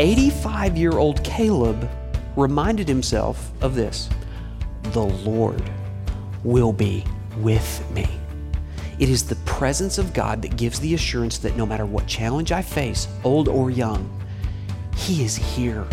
85 0.00 0.78
year 0.78 0.92
old 0.92 1.22
Caleb 1.22 1.86
reminded 2.34 2.88
himself 2.88 3.52
of 3.60 3.74
this 3.74 4.08
the 4.92 5.02
Lord 5.02 5.62
will 6.42 6.72
be 6.72 7.04
with 7.36 7.84
me. 7.90 8.08
It 8.98 9.10
is 9.10 9.24
the 9.24 9.36
presence 9.44 9.98
of 9.98 10.14
God 10.14 10.40
that 10.40 10.56
gives 10.56 10.80
the 10.80 10.94
assurance 10.94 11.36
that 11.38 11.54
no 11.54 11.66
matter 11.66 11.84
what 11.84 12.06
challenge 12.06 12.50
I 12.50 12.62
face, 12.62 13.08
old 13.24 13.46
or 13.46 13.70
young, 13.70 14.08
He 14.96 15.22
is 15.22 15.36
here. 15.36 15.86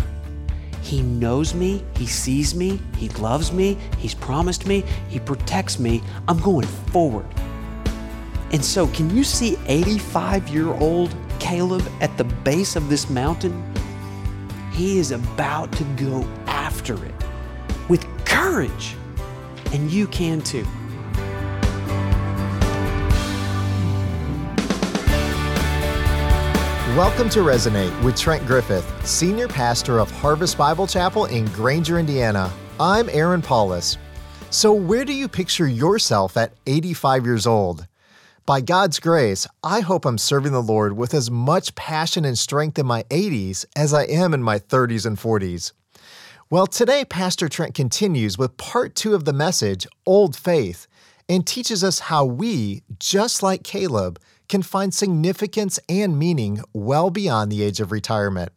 He 0.80 1.02
knows 1.02 1.52
me, 1.52 1.84
He 1.94 2.06
sees 2.06 2.54
me, 2.54 2.80
He 2.96 3.10
loves 3.10 3.52
me, 3.52 3.76
He's 3.98 4.14
promised 4.14 4.66
me, 4.66 4.84
He 5.10 5.20
protects 5.20 5.78
me. 5.78 6.02
I'm 6.28 6.40
going 6.40 6.66
forward. 6.66 7.26
And 8.52 8.64
so, 8.64 8.86
can 8.86 9.14
you 9.14 9.22
see 9.22 9.58
85 9.66 10.48
year 10.48 10.68
old 10.68 11.14
Caleb 11.38 11.86
at 12.00 12.16
the 12.16 12.24
base 12.24 12.74
of 12.74 12.88
this 12.88 13.10
mountain? 13.10 13.62
He 14.78 14.98
is 15.00 15.10
about 15.10 15.72
to 15.72 15.84
go 15.96 16.22
after 16.46 17.04
it 17.04 17.14
with 17.88 18.06
courage. 18.24 18.94
And 19.72 19.90
you 19.90 20.06
can 20.06 20.40
too. 20.40 20.64
Welcome 26.96 27.28
to 27.30 27.40
Resonate 27.40 28.04
with 28.04 28.16
Trent 28.16 28.46
Griffith, 28.46 28.86
Senior 29.04 29.48
Pastor 29.48 29.98
of 29.98 30.12
Harvest 30.12 30.56
Bible 30.56 30.86
Chapel 30.86 31.24
in 31.24 31.46
Granger, 31.46 31.98
Indiana. 31.98 32.48
I'm 32.78 33.08
Aaron 33.10 33.42
Paulus. 33.42 33.98
So, 34.50 34.72
where 34.72 35.04
do 35.04 35.12
you 35.12 35.26
picture 35.26 35.66
yourself 35.66 36.36
at 36.36 36.52
85 36.68 37.24
years 37.26 37.48
old? 37.48 37.84
By 38.48 38.62
God's 38.62 38.98
grace, 38.98 39.46
I 39.62 39.80
hope 39.80 40.06
I'm 40.06 40.16
serving 40.16 40.52
the 40.52 40.62
Lord 40.62 40.96
with 40.96 41.12
as 41.12 41.30
much 41.30 41.74
passion 41.74 42.24
and 42.24 42.38
strength 42.38 42.78
in 42.78 42.86
my 42.86 43.02
80s 43.10 43.66
as 43.76 43.92
I 43.92 44.04
am 44.04 44.32
in 44.32 44.42
my 44.42 44.58
30s 44.58 45.04
and 45.04 45.18
40s. 45.18 45.72
Well, 46.48 46.66
today, 46.66 47.04
Pastor 47.04 47.50
Trent 47.50 47.74
continues 47.74 48.38
with 48.38 48.56
part 48.56 48.94
two 48.94 49.14
of 49.14 49.26
the 49.26 49.34
message, 49.34 49.86
Old 50.06 50.34
Faith, 50.34 50.86
and 51.28 51.46
teaches 51.46 51.84
us 51.84 51.98
how 51.98 52.24
we, 52.24 52.84
just 52.98 53.42
like 53.42 53.64
Caleb, 53.64 54.18
can 54.48 54.62
find 54.62 54.94
significance 54.94 55.78
and 55.86 56.18
meaning 56.18 56.62
well 56.72 57.10
beyond 57.10 57.52
the 57.52 57.62
age 57.62 57.80
of 57.80 57.92
retirement. 57.92 58.50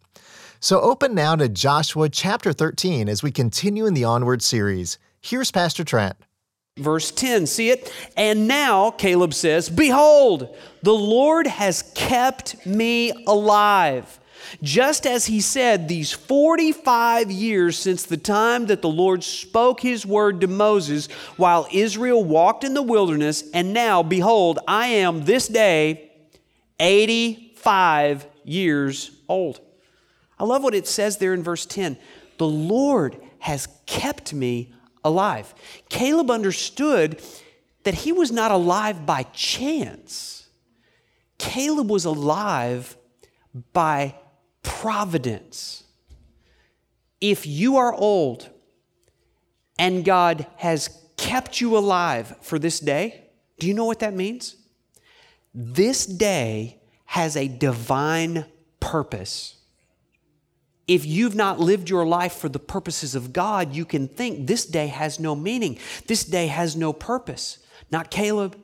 So 0.62 0.80
open 0.80 1.14
now 1.14 1.36
to 1.36 1.50
Joshua 1.50 2.08
chapter 2.08 2.54
13 2.54 3.10
as 3.10 3.24
we 3.24 3.32
continue 3.32 3.86
in 3.86 3.94
the 3.94 4.06
Onward 4.06 4.42
series. 4.42 4.98
Here's 5.20 5.52
Pastor 5.52 5.84
Trent. 5.84 6.16
Verse 6.82 7.12
10, 7.12 7.46
see 7.48 7.70
it? 7.70 7.94
And 8.18 8.48
now, 8.48 8.92
Caleb 8.92 9.34
says, 9.34 9.70
Behold, 9.70 10.56
the 10.82 10.94
Lord 10.94 11.48
has 11.48 11.84
kept 11.96 12.66
me 12.66 13.12
alive. 13.26 14.20
Just 14.62 15.06
as 15.06 15.28
he 15.28 15.40
said, 15.40 15.88
these 15.88 16.12
45 16.12 17.32
years 17.32 17.78
since 17.78 18.04
the 18.04 18.18
time 18.18 18.66
that 18.66 18.82
the 18.82 18.90
Lord 18.90 19.24
spoke 19.24 19.80
his 19.80 20.06
word 20.06 20.42
to 20.42 20.48
Moses 20.48 21.08
while 21.38 21.68
Israel 21.72 22.24
walked 22.24 22.64
in 22.64 22.74
the 22.74 22.82
wilderness, 22.82 23.44
and 23.54 23.74
now, 23.74 24.04
behold, 24.04 24.60
I 24.68 24.88
am 24.88 25.24
this 25.24 25.48
day 25.48 26.12
85 26.80 28.28
years 28.44 29.12
old. 29.30 29.62
I 30.40 30.44
love 30.44 30.64
what 30.64 30.76
it 30.76 30.88
says 30.88 31.18
there 31.18 31.34
in 31.34 31.44
verse 31.44 31.66
10. 31.66 31.98
The 32.38 32.48
Lord 32.48 33.18
has 33.40 33.68
kept 33.86 34.34
me 34.34 34.74
alive. 35.04 35.54
Caleb 35.90 36.30
understood 36.32 37.22
that 37.84 37.94
he 37.94 38.12
was 38.12 38.32
not 38.32 38.52
alive 38.52 39.06
by 39.06 39.24
chance. 39.34 40.48
Caleb 41.38 41.90
was 41.90 42.06
alive 42.06 42.98
by 43.74 44.16
providence. 44.64 45.84
If 47.20 47.46
you 47.46 47.78
are 47.78 47.94
old 47.94 48.50
and 49.78 50.06
God 50.06 50.46
has 50.58 50.90
kept 51.18 51.62
you 51.62 51.78
alive 51.78 52.36
for 52.42 52.60
this 52.60 52.80
day, 52.80 53.30
do 53.60 53.68
you 53.68 53.74
know 53.74 53.86
what 53.86 54.00
that 54.00 54.14
means? 54.14 54.56
This 55.54 56.06
day 56.06 56.80
has 57.06 57.36
a 57.36 57.48
divine 57.48 58.46
purpose 58.80 59.61
if 60.92 61.06
you've 61.06 61.36
not 61.36 61.58
lived 61.58 61.90
your 61.90 62.06
life 62.06 62.34
for 62.34 62.50
the 62.50 62.60
purposes 62.60 63.16
of 63.16 63.32
God, 63.32 63.74
you 63.74 63.86
can 63.86 64.10
think 64.10 64.46
this 64.46 64.66
day 64.66 64.88
has 64.88 65.22
no 65.22 65.38
meaning. 65.38 65.80
This 66.08 66.26
day 66.26 66.48
has 66.48 66.76
no 66.76 66.92
purpose. 66.92 67.60
Not 67.94 68.12
Caleb. 68.12 68.58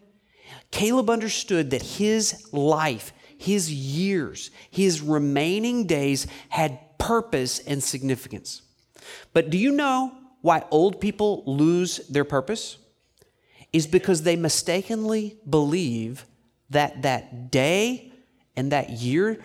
Caleb 0.70 1.10
understood 1.10 1.70
that 1.70 1.82
his 1.82 2.50
life, 2.52 3.14
his 3.38 3.72
years, 3.72 4.52
his 4.70 5.00
remaining 5.00 5.88
days 5.88 6.28
had 6.50 6.98
purpose 6.98 7.60
and 7.60 7.82
significance. 7.82 8.62
But 9.32 9.50
do 9.50 9.58
you 9.58 9.72
know 9.72 10.12
why 10.42 10.66
old 10.70 11.00
people 11.00 11.44
lose 11.46 12.06
their 12.10 12.26
purpose? 12.26 12.78
Is 13.72 13.88
because 13.88 14.24
they 14.24 14.36
mistakenly 14.36 15.38
believe 15.50 16.26
that 16.72 17.04
that 17.04 17.52
day 17.52 18.12
and 18.58 18.74
that 18.74 18.90
year 18.90 19.42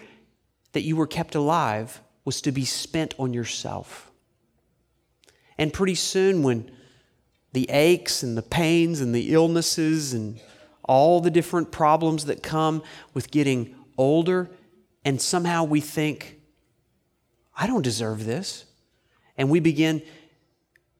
that 0.72 0.82
you 0.82 0.96
were 0.96 1.06
kept 1.06 1.36
alive 1.36 2.00
was 2.24 2.40
to 2.42 2.52
be 2.52 2.64
spent 2.64 3.14
on 3.18 3.34
yourself. 3.34 4.10
And 5.58 5.72
pretty 5.72 5.94
soon, 5.94 6.42
when 6.42 6.70
the 7.52 7.68
aches 7.70 8.22
and 8.22 8.36
the 8.36 8.42
pains 8.42 9.00
and 9.00 9.14
the 9.14 9.32
illnesses 9.32 10.14
and 10.14 10.40
all 10.84 11.20
the 11.20 11.30
different 11.30 11.70
problems 11.70 12.26
that 12.26 12.42
come 12.42 12.82
with 13.14 13.30
getting 13.30 13.74
older, 13.98 14.50
and 15.04 15.20
somehow 15.20 15.64
we 15.64 15.80
think, 15.80 16.40
I 17.56 17.66
don't 17.66 17.82
deserve 17.82 18.24
this. 18.24 18.64
And 19.36 19.50
we 19.50 19.60
begin 19.60 20.02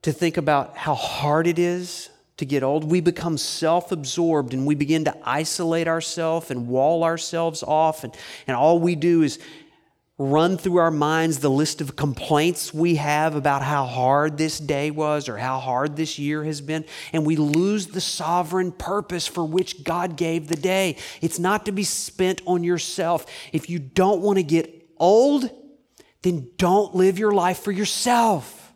to 0.03 0.13
think 0.13 0.37
about 0.37 0.77
how 0.77 0.95
hard 0.95 1.47
it 1.47 1.59
is 1.59 2.11
to 2.39 2.45
get 2.45 2.63
old. 2.63 2.91
We 2.91 3.01
become 3.01 3.39
self 3.39 3.93
absorbed 3.93 4.53
and 4.53 4.67
we 4.67 4.75
begin 4.75 5.05
to 5.05 5.17
isolate 5.23 5.87
ourselves 5.87 6.51
and 6.51 6.67
wall 6.67 7.05
ourselves 7.05 7.63
off. 7.63 8.05
And, 8.05 8.15
and 8.47 8.57
all 8.57 8.79
we 8.79 8.97
do 8.97 9.23
is 9.23 9.39
run 10.23 10.57
through 10.57 10.77
our 10.77 10.91
minds 10.91 11.39
the 11.39 11.51
list 11.51 11.81
of 11.81 11.97
complaints 11.97 12.73
we 12.73 12.95
have 12.97 13.35
about 13.35 13.63
how 13.63 13.85
hard 13.85 14.39
this 14.39 14.59
day 14.59 14.91
was 14.91 15.29
or 15.29 15.37
how 15.37 15.59
hard 15.59 15.97
this 15.97 16.19
year 16.19 16.45
has 16.45 16.61
been, 16.61 16.85
and 17.13 17.27
we 17.27 17.37
lose 17.37 17.89
the 17.89 18.01
sovereign 18.01 18.73
purpose 18.73 19.27
for 19.27 19.45
which 19.45 19.85
God 19.85 20.17
gave 20.17 20.49
the 20.49 20.57
day. 20.57 20.97
It's 21.21 21.39
not 21.39 21.67
to 21.67 21.73
be 21.73 21.85
spent 21.85 22.41
on 22.47 22.63
yourself. 22.63 23.27
If 23.53 23.69
you 23.69 23.79
don't 23.79 24.21
want 24.21 24.39
to 24.39 24.43
get 24.43 24.89
old, 24.99 25.51
then 26.23 26.51
don't 26.57 26.95
live 26.95 27.19
your 27.19 27.33
life 27.33 27.59
for 27.59 27.73
yourself. 27.73 28.73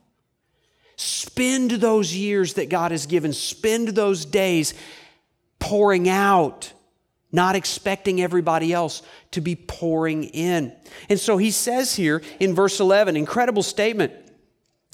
Spend 0.96 1.70
those 1.72 2.14
years 2.14 2.54
that 2.54 2.68
God 2.68 2.90
has 2.90 3.06
given, 3.06 3.32
spend 3.32 3.88
those 3.88 4.24
days 4.24 4.74
pouring 5.58 6.08
out 6.08 6.72
not 7.36 7.54
expecting 7.54 8.20
everybody 8.20 8.72
else 8.72 9.02
to 9.30 9.40
be 9.42 9.54
pouring 9.54 10.24
in. 10.24 10.74
And 11.08 11.20
so 11.20 11.36
he 11.36 11.52
says 11.52 11.94
here 11.94 12.22
in 12.40 12.54
verse 12.54 12.80
11, 12.80 13.14
incredible 13.14 13.62
statement. 13.62 14.12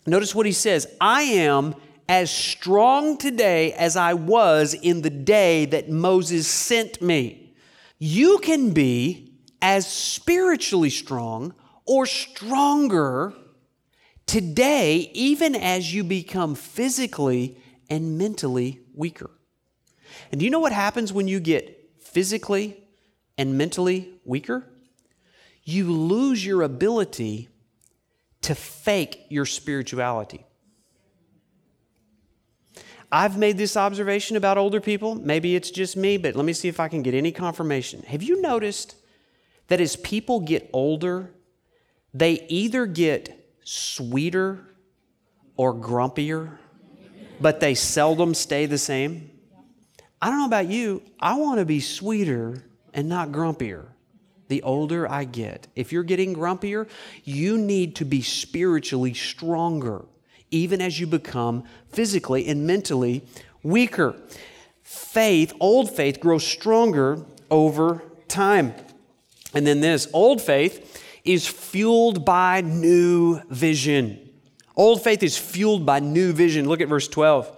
Notice 0.05 0.35
what 0.35 0.45
he 0.45 0.53
says 0.53 0.87
I 1.01 1.23
am 1.23 1.77
as 2.09 2.31
strong 2.31 3.17
today 3.17 3.73
as 3.73 3.97
I 3.97 4.15
was 4.15 4.75
in 4.75 5.03
the 5.03 5.09
day 5.09 5.65
that 5.67 5.89
Moses 5.89 6.49
sent 6.49 7.01
me. 7.01 7.55
You 7.99 8.39
can 8.39 8.73
be 8.73 9.33
as 9.63 9.87
spiritually 9.87 10.91
strong 10.91 11.55
or 11.87 12.05
stronger 12.05 13.33
today, 14.27 15.11
even 15.15 15.55
as 15.55 15.95
you 15.95 16.03
become 16.03 16.57
physically 16.57 17.57
and 17.89 18.19
mentally 18.19 18.81
weaker. 18.95 19.31
And 20.33 20.41
do 20.41 20.45
you 20.45 20.51
know 20.51 20.59
what 20.59 20.73
happens 20.73 21.13
when 21.13 21.29
you 21.29 21.39
get 21.39 21.82
physically 22.13 22.83
and 23.37 23.59
mentally 23.59 24.15
weaker, 24.25 24.65
you 25.65 25.91
lose 25.91 26.45
your 26.45 26.63
ability 26.63 27.49
to 28.43 28.55
fake 28.55 29.27
your 29.29 29.47
spirituality. 29.47 30.45
I've 33.11 33.37
made 33.37 33.59
this 33.59 33.77
observation 33.77 34.37
about 34.37 34.57
older 34.57 34.81
people. 34.81 35.15
Maybe 35.15 35.55
it's 35.55 35.71
just 35.71 35.97
me, 35.97 36.17
but 36.17 36.35
let 36.35 36.47
me 36.47 36.55
see 36.55 36.69
if 36.69 36.81
I 36.81 36.89
can 36.89 37.03
get 37.03 37.15
any 37.15 37.31
confirmation. 37.31 38.03
Have 38.05 38.23
you 38.23 38.41
noticed 38.41 38.97
that 39.69 39.81
as 39.81 39.97
people 39.97 40.41
get 40.41 40.71
older, 40.73 41.31
they 42.15 42.47
either 42.49 42.87
get 42.87 43.57
sweeter 43.65 44.61
or 45.57 45.75
grumpier, 45.75 46.57
but 47.39 47.61
they 47.61 47.75
seldom 47.75 48.33
stay 48.35 48.65
the 48.65 48.79
same? 48.79 49.32
I 50.23 50.31
don't 50.31 50.39
know 50.39 50.47
about 50.47 50.69
you, 50.69 51.03
I 51.19 51.35
want 51.35 51.59
to 51.59 51.65
be 51.65 51.81
sweeter 51.81 52.63
and 52.95 53.09
not 53.09 53.31
grumpier 53.31 53.87
the 54.53 54.63
older 54.63 55.11
I 55.11 55.25
get. 55.25 55.67
If 55.75 55.93
you're 55.93 56.03
getting 56.03 56.37
grumpier, 56.37 56.87
you 57.25 57.57
need 57.57 57.97
to 57.97 58.05
be 58.05 58.21
spiritually 58.21 59.15
stronger, 59.15 60.05
even 60.51 60.83
as 60.83 61.01
you 61.01 61.07
become 61.07 61.65
physically 61.89 62.47
and 62.47 62.67
mentally 62.67 63.25
weaker. 63.63 64.15
Faith, 64.83 65.55
old 65.59 65.91
faith, 65.91 66.21
grows 66.21 66.47
stronger 66.47 67.25
over 67.51 68.03
time. 68.29 68.75
And 69.55 69.67
then 69.67 69.81
this 69.81 70.07
old 70.13 70.43
faith 70.43 71.03
is 71.25 71.47
fueled 71.47 72.27
by 72.27 72.61
new 72.61 73.41
vision. 73.49 74.29
Old 74.77 75.03
faith 75.03 75.23
is 75.23 75.39
fueled 75.39 75.87
by 75.87 75.99
new 76.01 76.33
vision. 76.35 76.69
Look 76.69 76.83
at 76.83 76.89
verse 76.89 77.09
12. 77.09 77.57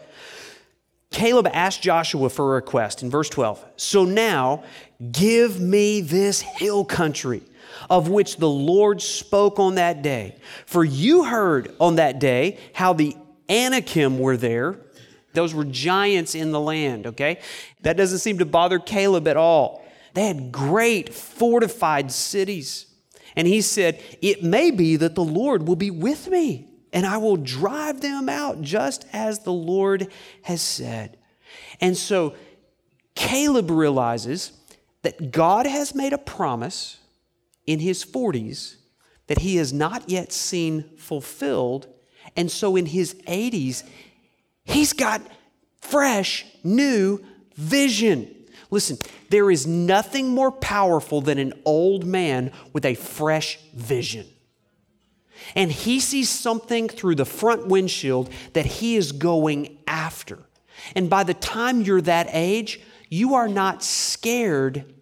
Caleb 1.14 1.46
asked 1.52 1.80
Joshua 1.80 2.28
for 2.28 2.52
a 2.52 2.54
request 2.56 3.02
in 3.02 3.08
verse 3.08 3.28
12. 3.28 3.64
So 3.76 4.04
now 4.04 4.64
give 5.12 5.60
me 5.60 6.00
this 6.00 6.40
hill 6.40 6.84
country 6.84 7.42
of 7.88 8.08
which 8.08 8.36
the 8.36 8.48
Lord 8.48 9.00
spoke 9.00 9.58
on 9.58 9.76
that 9.76 10.02
day. 10.02 10.36
For 10.66 10.84
you 10.84 11.24
heard 11.24 11.74
on 11.80 11.96
that 11.96 12.18
day 12.18 12.58
how 12.72 12.92
the 12.92 13.16
Anakim 13.48 14.18
were 14.18 14.36
there. 14.36 14.76
Those 15.34 15.54
were 15.54 15.64
giants 15.64 16.34
in 16.34 16.52
the 16.52 16.60
land, 16.60 17.06
okay? 17.08 17.40
That 17.82 17.96
doesn't 17.96 18.18
seem 18.18 18.38
to 18.38 18.44
bother 18.44 18.78
Caleb 18.78 19.28
at 19.28 19.36
all. 19.36 19.84
They 20.14 20.26
had 20.26 20.52
great 20.52 21.12
fortified 21.12 22.12
cities. 22.12 22.86
And 23.36 23.48
he 23.48 23.60
said, 23.60 24.00
It 24.22 24.42
may 24.42 24.70
be 24.70 24.96
that 24.96 25.14
the 25.14 25.24
Lord 25.24 25.66
will 25.66 25.76
be 25.76 25.90
with 25.90 26.28
me, 26.28 26.68
and 26.94 27.04
I 27.04 27.18
will 27.18 27.36
drive 27.36 28.00
them 28.00 28.28
out 28.28 28.62
just 28.62 29.04
as 29.12 29.40
the 29.40 29.52
Lord 29.52 30.08
has 30.42 30.62
said. 30.62 31.18
And 31.80 31.96
so 31.96 32.34
Caleb 33.16 33.70
realizes 33.70 34.52
that 35.02 35.32
God 35.32 35.66
has 35.66 35.94
made 35.94 36.12
a 36.12 36.18
promise 36.18 36.98
in 37.66 37.80
his 37.80 38.04
40s 38.04 38.76
that 39.26 39.38
he 39.38 39.56
has 39.56 39.72
not 39.72 40.08
yet 40.08 40.32
seen 40.32 40.84
fulfilled. 40.96 41.88
And 42.36 42.50
so 42.50 42.76
in 42.76 42.86
his 42.86 43.14
80s, 43.26 43.82
he's 44.64 44.92
got 44.92 45.20
fresh, 45.80 46.46
new 46.62 47.24
vision. 47.56 48.32
Listen, 48.70 48.98
there 49.30 49.50
is 49.50 49.66
nothing 49.66 50.28
more 50.28 50.52
powerful 50.52 51.20
than 51.20 51.38
an 51.38 51.54
old 51.64 52.04
man 52.04 52.52
with 52.72 52.84
a 52.84 52.94
fresh 52.94 53.58
vision. 53.74 54.26
And 55.54 55.70
he 55.70 56.00
sees 56.00 56.28
something 56.30 56.88
through 56.88 57.16
the 57.16 57.24
front 57.24 57.66
windshield 57.66 58.30
that 58.52 58.66
he 58.66 58.96
is 58.96 59.12
going 59.12 59.78
after. 59.86 60.38
And 60.94 61.08
by 61.08 61.24
the 61.24 61.34
time 61.34 61.82
you're 61.82 62.00
that 62.02 62.28
age, 62.30 62.80
you 63.08 63.34
are 63.34 63.48
not 63.48 63.82
scared 63.82 64.92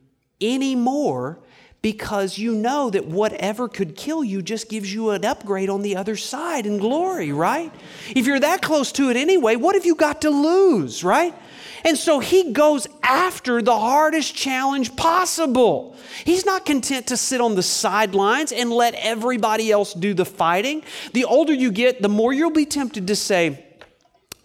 anymore 0.41 1.39
because 1.83 2.39
you 2.39 2.55
know 2.55 2.91
that 2.91 3.07
whatever 3.07 3.69
could 3.69 3.97
kill 3.97 4.23
you 4.23 4.41
just 4.41 4.69
gives 4.69 4.95
you 4.95 5.11
an 5.11 5.25
upgrade 5.25 5.69
on 5.69 5.83
the 5.83 5.97
other 5.97 6.17
side 6.17 6.65
in 6.65 6.79
glory, 6.79 7.33
right? 7.33 7.73
If 8.15 8.27
you're 8.27 8.39
that 8.39 8.63
close 8.63 8.93
to 8.93 9.11
it 9.11 9.17
anyway, 9.17 9.57
what 9.57 9.75
have 9.75 9.85
you 9.85 9.97
got 9.97 10.23
to 10.23 10.31
lose, 10.31 11.03
right? 11.03 11.35
And 11.85 11.99
so 11.99 12.21
he 12.21 12.53
goes 12.53 12.87
after 13.03 13.61
the 13.61 13.79
hardest 13.79 14.35
challenge 14.35 14.95
possible. 14.97 15.97
He's 16.25 16.47
not 16.47 16.65
content 16.65 17.09
to 17.09 17.17
sit 17.17 17.41
on 17.41 17.55
the 17.55 17.63
sidelines 17.63 18.53
and 18.53 18.71
let 18.71 18.95
everybody 18.95 19.71
else 19.71 19.93
do 19.93 20.15
the 20.15 20.25
fighting. 20.25 20.85
The 21.13 21.25
older 21.25 21.53
you 21.53 21.73
get, 21.73 22.03
the 22.03 22.09
more 22.09 22.33
you'll 22.33 22.51
be 22.51 22.67
tempted 22.67 23.07
to 23.09 23.17
say, 23.17 23.65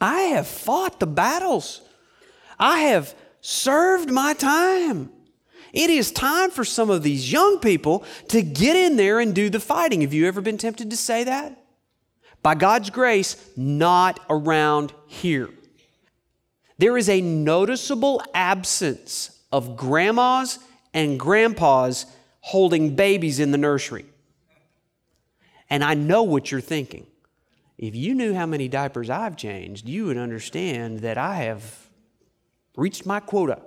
I 0.02 0.22
have 0.22 0.48
fought 0.48 1.00
the 1.00 1.08
battles, 1.08 1.82
I 2.60 2.80
have 2.80 3.14
served 3.42 4.12
my 4.12 4.34
time. 4.34 5.12
It 5.74 5.90
is 5.90 6.12
time 6.12 6.50
for 6.50 6.64
some 6.64 6.90
of 6.90 7.04
these 7.04 7.32
young 7.32 7.60
people 7.60 8.04
to 8.30 8.42
get 8.42 8.76
in 8.76 8.96
there 8.96 9.20
and 9.20 9.36
do 9.36 9.50
the 9.50 9.60
fighting. 9.60 10.02
Have 10.02 10.14
you 10.14 10.26
ever 10.28 10.42
been 10.42 10.58
tempted 10.58 10.90
to 10.90 10.98
say 10.98 11.24
that? 11.26 11.62
By 12.42 12.56
God's 12.56 12.90
grace, 12.90 13.36
not 13.56 14.20
around 14.30 14.94
here. 15.08 15.50
There 16.78 16.98
is 16.98 17.10
a 17.10 17.22
noticeable 17.22 18.22
absence 18.34 19.40
of 19.52 19.76
grandmas 19.76 20.60
and 20.94 21.20
grandpas 21.20 22.06
holding 22.42 22.96
babies 22.96 23.40
in 23.40 23.52
the 23.52 23.58
nursery. 23.58 24.06
And 25.70 25.84
I 25.84 25.96
know 25.96 26.24
what 26.24 26.52
you're 26.52 26.62
thinking. 26.62 27.08
If 27.78 27.96
you 27.96 28.16
knew 28.16 28.34
how 28.34 28.46
many 28.46 28.68
diapers 28.68 29.10
I've 29.10 29.36
changed, 29.36 29.88
you 29.88 30.06
would 30.06 30.18
understand 30.18 31.00
that 31.00 31.18
I 31.18 31.36
have 31.36 31.88
reached 32.76 33.06
my 33.06 33.20
quota. 33.20 33.62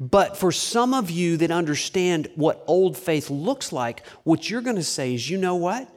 But 0.00 0.38
for 0.38 0.50
some 0.50 0.94
of 0.94 1.10
you 1.10 1.36
that 1.36 1.50
understand 1.50 2.28
what 2.34 2.64
old 2.66 2.96
faith 2.96 3.28
looks 3.28 3.70
like, 3.70 4.06
what 4.24 4.48
you're 4.48 4.62
going 4.62 4.76
to 4.76 4.82
say 4.82 5.14
is, 5.14 5.28
you 5.28 5.36
know 5.36 5.56
what? 5.56 5.88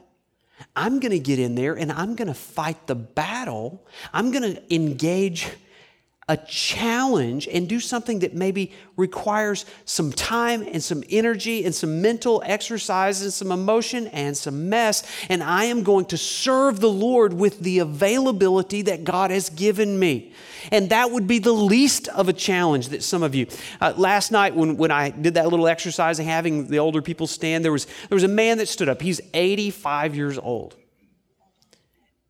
I'm 0.76 1.00
going 1.00 1.12
to 1.12 1.18
get 1.18 1.38
in 1.38 1.54
there 1.54 1.74
and 1.74 1.90
I'm 1.92 2.14
going 2.14 2.28
to 2.28 2.34
fight 2.34 2.86
the 2.86 2.94
battle. 2.94 3.86
I'm 4.12 4.30
going 4.30 4.54
to 4.54 4.74
engage 4.74 5.48
a 6.28 6.36
challenge 6.36 7.46
and 7.48 7.68
do 7.68 7.78
something 7.78 8.20
that 8.20 8.34
maybe 8.34 8.72
requires 8.96 9.66
some 9.84 10.10
time 10.10 10.62
and 10.62 10.82
some 10.82 11.04
energy 11.10 11.64
and 11.64 11.74
some 11.74 12.00
mental 12.00 12.42
exercise 12.46 13.20
and 13.20 13.32
some 13.32 13.52
emotion 13.52 14.06
and 14.08 14.36
some 14.36 14.68
mess. 14.70 15.02
And 15.28 15.42
I 15.42 15.64
am 15.64 15.82
going 15.82 16.06
to 16.06 16.16
serve 16.16 16.80
the 16.80 16.90
Lord 16.90 17.34
with 17.34 17.60
the 17.60 17.80
availability 17.80 18.82
that 18.82 19.04
God 19.04 19.30
has 19.30 19.50
given 19.50 19.98
me. 19.98 20.32
And 20.72 20.88
that 20.90 21.10
would 21.10 21.26
be 21.26 21.40
the 21.40 21.52
least 21.52 22.08
of 22.08 22.28
a 22.30 22.32
challenge 22.32 22.88
that 22.88 23.02
some 23.02 23.22
of 23.22 23.34
you. 23.34 23.46
Uh, 23.80 23.92
last 23.96 24.32
night, 24.32 24.54
when, 24.54 24.78
when 24.78 24.90
I 24.90 25.10
did 25.10 25.34
that 25.34 25.48
little 25.48 25.68
exercise 25.68 26.18
of 26.18 26.24
having 26.24 26.68
the 26.68 26.78
older 26.78 27.02
people 27.02 27.26
stand, 27.26 27.64
there 27.64 27.72
was, 27.72 27.84
there 27.84 28.16
was 28.16 28.24
a 28.24 28.28
man 28.28 28.58
that 28.58 28.68
stood 28.68 28.88
up. 28.88 29.02
He's 29.02 29.20
85 29.34 30.16
years 30.16 30.38
old. 30.38 30.76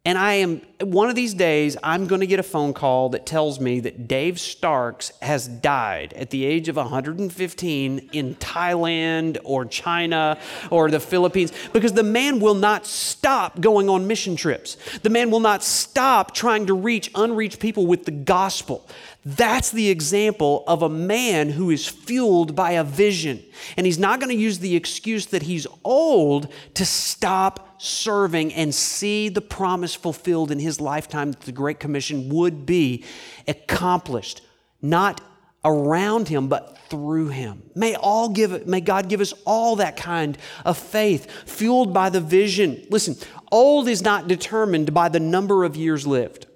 And 0.06 0.18
I 0.18 0.34
am, 0.34 0.60
one 0.82 1.08
of 1.08 1.14
these 1.14 1.32
days, 1.32 1.78
I'm 1.82 2.06
going 2.06 2.20
to 2.20 2.26
get 2.26 2.38
a 2.38 2.42
phone 2.42 2.74
call 2.74 3.08
that 3.10 3.24
tells 3.24 3.58
me 3.58 3.80
that 3.80 4.06
Dave 4.06 4.38
Starks 4.38 5.10
has 5.22 5.48
died 5.48 6.12
at 6.12 6.28
the 6.28 6.44
age 6.44 6.68
of 6.68 6.76
115 6.76 8.10
in 8.12 8.34
Thailand 8.34 9.38
or 9.44 9.64
China 9.64 10.38
or 10.70 10.90
the 10.90 11.00
Philippines 11.00 11.54
because 11.72 11.94
the 11.94 12.02
man 12.02 12.38
will 12.38 12.54
not 12.54 12.84
stop 12.84 13.62
going 13.62 13.88
on 13.88 14.06
mission 14.06 14.36
trips. 14.36 14.76
The 14.98 15.08
man 15.08 15.30
will 15.30 15.40
not 15.40 15.64
stop 15.64 16.34
trying 16.34 16.66
to 16.66 16.74
reach 16.74 17.10
unreached 17.14 17.58
people 17.58 17.86
with 17.86 18.04
the 18.04 18.10
gospel. 18.10 18.86
That's 19.24 19.70
the 19.70 19.88
example 19.88 20.64
of 20.66 20.82
a 20.82 20.88
man 20.90 21.48
who 21.48 21.70
is 21.70 21.88
fueled 21.88 22.54
by 22.54 22.72
a 22.72 22.84
vision. 22.84 23.42
And 23.78 23.86
he's 23.86 23.98
not 23.98 24.20
going 24.20 24.28
to 24.28 24.36
use 24.36 24.58
the 24.58 24.76
excuse 24.76 25.24
that 25.26 25.44
he's 25.44 25.66
old 25.82 26.52
to 26.74 26.84
stop 26.84 27.73
serving 27.84 28.52
and 28.54 28.74
see 28.74 29.28
the 29.28 29.40
promise 29.40 29.94
fulfilled 29.94 30.50
in 30.50 30.58
his 30.58 30.80
lifetime 30.80 31.32
that 31.32 31.42
the 31.42 31.52
Great 31.52 31.78
Commission 31.78 32.28
would 32.30 32.64
be 32.64 33.04
accomplished, 33.46 34.40
not 34.80 35.20
around 35.64 36.28
him, 36.28 36.48
but 36.48 36.78
through 36.88 37.28
him. 37.28 37.62
May 37.74 37.94
all 37.94 38.28
give 38.28 38.66
may 38.66 38.80
God 38.80 39.08
give 39.08 39.20
us 39.20 39.34
all 39.44 39.76
that 39.76 39.96
kind 39.96 40.36
of 40.64 40.78
faith, 40.78 41.30
fueled 41.46 41.92
by 41.92 42.10
the 42.10 42.20
vision. 42.20 42.86
Listen, 42.90 43.16
old 43.50 43.88
is 43.88 44.02
not 44.02 44.28
determined 44.28 44.92
by 44.94 45.08
the 45.08 45.20
number 45.20 45.64
of 45.64 45.76
years 45.76 46.06
lived. 46.06 46.46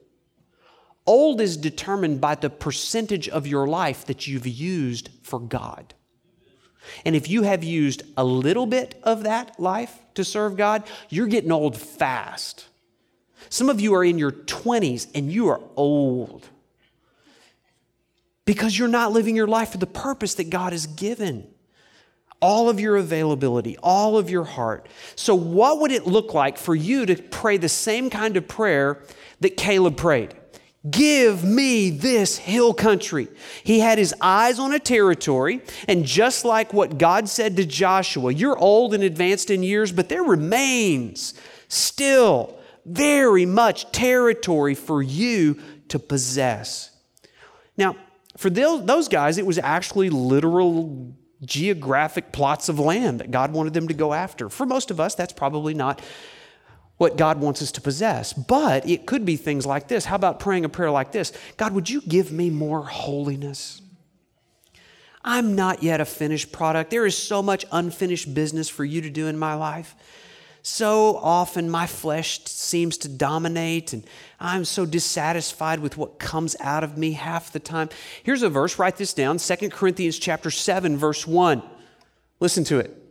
Old 1.07 1.41
is 1.41 1.57
determined 1.57 2.21
by 2.21 2.35
the 2.35 2.51
percentage 2.51 3.29
of 3.31 3.47
your 3.47 3.67
life 3.67 4.05
that 4.07 4.27
you've 4.27 4.47
used 4.47 5.09
for 5.23 5.39
God. 5.39 5.95
And 7.05 7.15
if 7.17 7.29
you 7.29 7.43
have 7.43 7.65
used 7.65 8.03
a 8.17 8.25
little 8.25 8.67
bit 8.67 8.99
of 9.03 9.25
that 9.25 9.59
life 9.59 9.99
to 10.15 10.25
serve 10.25 10.57
God, 10.57 10.85
you're 11.09 11.27
getting 11.27 11.53
old 11.53 11.77
fast. 11.77 12.67
Some 13.51 13.69
of 13.69 13.81
you 13.81 13.95
are 13.95 14.05
in 14.05 14.19
your 14.19 14.33
20s 14.33 15.09
and 15.15 15.33
you 15.33 15.49
are 15.49 15.61
old 15.77 16.49
because 18.45 18.79
you're 18.79 18.89
not 18.89 19.13
living 19.13 19.37
your 19.37 19.47
life 19.47 19.73
for 19.73 19.79
the 19.79 19.87
purpose 19.87 20.35
that 20.35 20.51
God 20.51 20.73
has 20.73 20.87
given. 20.87 21.47
All 22.41 22.71
of 22.71 22.79
your 22.79 22.97
availability, 22.97 23.77
all 23.83 24.17
of 24.17 24.31
your 24.31 24.45
heart. 24.45 24.89
So, 25.17 25.35
what 25.35 25.81
would 25.81 25.91
it 25.91 26.07
look 26.07 26.35
like 26.35 26.57
for 26.57 26.75
you 26.75 27.05
to 27.05 27.17
pray 27.17 27.57
the 27.57 27.69
same 27.69 28.11
kind 28.11 28.37
of 28.37 28.47
prayer 28.47 29.03
that 29.41 29.57
Caleb 29.57 29.97
prayed? 29.97 30.35
Give 30.91 31.45
me 31.45 31.91
this 31.91 32.39
hill 32.39 32.73
country. 32.73 33.29
He 33.65 33.81
had 33.81 33.99
his 33.99 34.15
eyes 34.21 34.59
on 34.59 34.73
a 34.73 34.79
territory, 34.79 35.61
and 35.89 36.05
just 36.05 36.45
like 36.45 36.73
what 36.73 36.99
God 36.99 37.29
said 37.29 37.57
to 37.57 37.65
Joshua, 37.65 38.33
you're 38.33 38.57
old 38.57 38.95
and 38.95 39.03
advanced 39.03 39.51
in 39.51 39.63
years, 39.63 39.91
but 39.91 40.09
there 40.09 40.23
remains 40.23 41.35
still 41.67 42.59
very 42.85 43.45
much 43.45 43.91
territory 43.93 44.75
for 44.75 45.03
you 45.03 45.59
to 45.89 45.99
possess. 45.99 46.91
Now, 47.77 47.97
for 48.37 48.51
those 48.51 49.09
guys, 49.09 49.37
it 49.37 49.47
was 49.47 49.59
actually 49.59 50.11
literal 50.11 51.15
geographic 51.45 52.33
plots 52.33 52.69
of 52.69 52.79
land 52.79 53.21
that 53.21 53.31
God 53.31 53.53
wanted 53.53 53.75
them 53.75 53.89
to 53.89 53.95
go 53.95 54.13
after. 54.13 54.49
For 54.49 54.67
most 54.67 54.91
of 54.91 55.01
us, 55.01 55.15
that's 55.15 55.33
probably 55.33 55.75
not 55.75 56.01
what 56.99 57.17
God 57.17 57.41
wants 57.41 57.63
us 57.63 57.73
to 57.73 57.81
possess. 57.81 58.33
But 58.33 58.89
it 58.89 59.07
could 59.07 59.25
be 59.25 59.37
things 59.37 59.65
like 59.65 59.89
this. 59.89 60.05
How 60.05 60.17
about 60.17 60.41
praying 60.41 60.65
a 60.65 60.69
prayer 60.69 60.91
like 60.91 61.13
this 61.13 61.33
God, 61.57 61.73
would 61.73 61.89
you 61.89 62.03
give 62.03 62.31
me 62.31 62.51
more 62.51 62.83
holiness? 62.85 63.81
I'm 65.25 65.55
not 65.55 65.83
yet 65.83 66.01
a 66.01 66.05
finished 66.05 66.53
product. 66.53 66.91
There 66.91 67.07
is 67.07 67.17
so 67.17 67.43
much 67.43 67.65
unfinished 67.73 68.33
business 68.35 68.69
for 68.69 68.85
you 68.85 69.01
to 69.03 69.11
do 69.11 69.27
in 69.27 69.39
my 69.39 69.55
life. 69.55 69.95
So 70.63 71.17
often 71.17 71.71
my 71.71 71.87
flesh 71.87 72.45
seems 72.45 72.99
to 72.99 73.09
dominate, 73.09 73.93
and 73.93 74.05
I'm 74.39 74.65
so 74.65 74.85
dissatisfied 74.85 75.81
with 75.81 75.97
what 75.97 76.19
comes 76.19 76.57
out 76.61 76.85
of 76.85 76.99
me 76.99 77.13
half 77.13 77.53
the 77.53 77.61
time. 77.61 77.89
Here's 78.23 78.43
a 78.43 78.49
verse, 78.49 78.79
write 78.79 78.97
this 78.97 79.15
down 79.15 79.39
2 79.39 79.71
Corinthians 79.71 80.19
chapter 80.19 80.51
7, 80.51 80.97
verse 80.97 81.27
1. 81.27 81.63
Listen 82.41 82.65
to 82.65 82.79
it. 82.79 83.08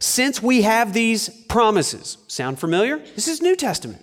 Since 0.00 0.42
we 0.42 0.62
have 0.62 0.92
these 0.92 1.28
promises, 1.28 2.18
sound 2.26 2.58
familiar? 2.58 2.98
This 2.98 3.28
is 3.28 3.42
New 3.42 3.54
Testament. 3.54 4.02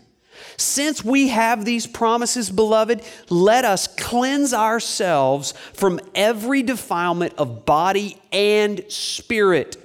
Since 0.55 1.03
we 1.03 1.29
have 1.29 1.65
these 1.65 1.87
promises, 1.87 2.49
beloved, 2.49 3.01
let 3.29 3.65
us 3.65 3.87
cleanse 3.87 4.53
ourselves 4.53 5.53
from 5.73 5.99
every 6.15 6.63
defilement 6.63 7.33
of 7.37 7.65
body 7.65 8.21
and 8.31 8.83
spirit, 8.87 9.77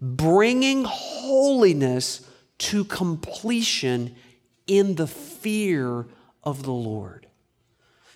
bringing 0.00 0.84
holiness 0.84 2.28
to 2.58 2.84
completion 2.84 4.14
in 4.66 4.94
the 4.94 5.06
fear 5.06 6.06
of 6.42 6.62
the 6.62 6.72
Lord. 6.72 7.26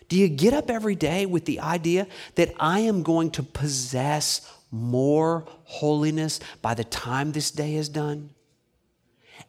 Do 0.08 0.16
you 0.16 0.28
get 0.28 0.52
up 0.52 0.70
every 0.70 0.96
day 0.96 1.26
with 1.26 1.44
the 1.44 1.60
idea 1.60 2.06
that 2.34 2.52
I 2.58 2.80
am 2.80 3.02
going 3.04 3.30
to 3.32 3.42
possess 3.42 4.40
more 4.70 5.44
holiness 5.64 6.40
by 6.62 6.74
the 6.74 6.84
time 6.84 7.32
this 7.32 7.50
day 7.50 7.74
is 7.74 7.88
done? 7.88 8.30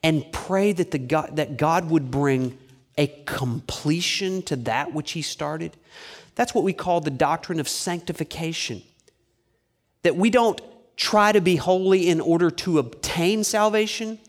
And 0.04 0.26
pray 0.32 0.72
that, 0.74 0.92
the 0.92 0.98
God, 0.98 1.36
that 1.36 1.58
God 1.58 1.90
would 1.90 2.10
bring 2.12 2.58
a 2.98 3.08
completion 3.26 4.42
to 4.44 4.56
that 4.56 4.94
which 4.94 5.12
He 5.12 5.22
started? 5.22 5.78
That's 6.36 6.54
what 6.54 6.64
we 6.64 6.74
call 6.74 7.02
the 7.02 7.12
doctrine 7.12 7.60
of 7.60 7.68
sanctification. 7.68 8.84
That 10.04 10.16
we 10.16 10.30
don't 10.30 10.60
try 10.96 11.32
to 11.32 11.42
be 11.42 11.56
holy 11.56 12.08
in 12.10 12.22
order 12.22 12.52
to 12.52 12.80
obtain 12.80 13.44
salvation, 13.44 14.20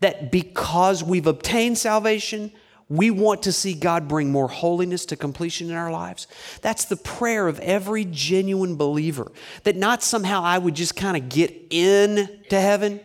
that 0.00 0.30
because 0.30 1.02
we've 1.02 1.26
obtained 1.26 1.78
salvation, 1.78 2.52
we 2.88 3.10
want 3.10 3.42
to 3.42 3.52
see 3.52 3.74
God 3.74 4.08
bring 4.08 4.32
more 4.32 4.48
holiness 4.48 5.04
to 5.06 5.16
completion 5.16 5.68
in 5.68 5.76
our 5.76 5.90
lives. 5.90 6.26
That's 6.62 6.86
the 6.86 6.96
prayer 6.96 7.46
of 7.46 7.60
every 7.60 8.06
genuine 8.06 8.76
believer. 8.76 9.30
That 9.64 9.76
not 9.76 10.02
somehow 10.02 10.42
I 10.42 10.58
would 10.58 10.74
just 10.74 10.96
kind 10.96 11.16
of 11.16 11.28
get 11.28 11.54
in 11.70 12.40
to 12.48 12.60
heaven, 12.60 13.00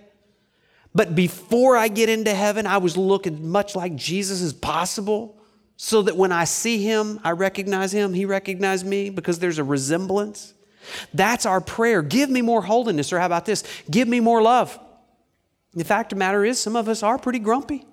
but 0.95 1.15
before 1.15 1.75
I 1.75 1.87
get 1.87 2.07
into 2.07 2.33
heaven, 2.33 2.65
I 2.65 2.77
was 2.77 2.95
looking 2.95 3.49
much 3.49 3.75
like 3.75 3.95
Jesus 3.95 4.41
as 4.41 4.53
possible, 4.53 5.37
so 5.75 6.03
that 6.03 6.15
when 6.15 6.31
I 6.31 6.43
see 6.45 6.83
him, 6.83 7.19
I 7.23 7.31
recognize 7.31 7.91
him, 7.91 8.13
he 8.13 8.25
recognizes 8.25 8.85
me 8.85 9.09
because 9.09 9.39
there's 9.39 9.57
a 9.57 9.63
resemblance. 9.63 10.53
That's 11.13 11.45
our 11.45 11.59
prayer. 11.59 12.01
Give 12.01 12.29
me 12.29 12.41
more 12.41 12.61
holiness, 12.61 13.11
or 13.11 13.19
how 13.19 13.25
about 13.25 13.45
this? 13.45 13.63
Give 13.89 14.07
me 14.07 14.19
more 14.19 14.41
love. 14.41 14.79
The 15.73 15.83
fact 15.83 16.13
of 16.13 16.17
the 16.17 16.19
matter 16.19 16.45
is, 16.45 16.59
some 16.59 16.75
of 16.75 16.87
us 16.87 17.01
are 17.01 17.17
pretty 17.17 17.39
grumpy. 17.39 17.85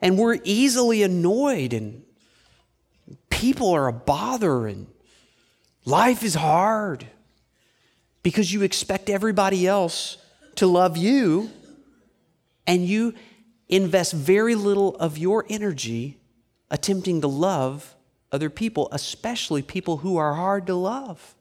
And 0.00 0.18
we're 0.18 0.38
easily 0.44 1.02
annoyed, 1.02 1.72
and 1.72 2.04
people 3.30 3.70
are 3.70 3.88
a 3.88 3.92
bother, 3.92 4.66
and 4.66 4.86
life 5.84 6.22
is 6.22 6.34
hard 6.34 7.06
because 8.22 8.52
you 8.52 8.62
expect 8.62 9.08
everybody 9.08 9.66
else 9.66 10.18
to 10.56 10.66
love 10.66 10.96
you, 10.96 11.50
and 12.66 12.84
you 12.84 13.14
invest 13.68 14.12
very 14.12 14.54
little 14.54 14.96
of 14.96 15.18
your 15.18 15.44
energy 15.48 16.18
attempting 16.70 17.20
to 17.20 17.28
love 17.28 17.94
other 18.32 18.50
people, 18.50 18.88
especially 18.92 19.62
people 19.62 19.98
who 19.98 20.16
are 20.16 20.34
hard 20.34 20.66
to 20.66 20.74
love. 20.74 21.34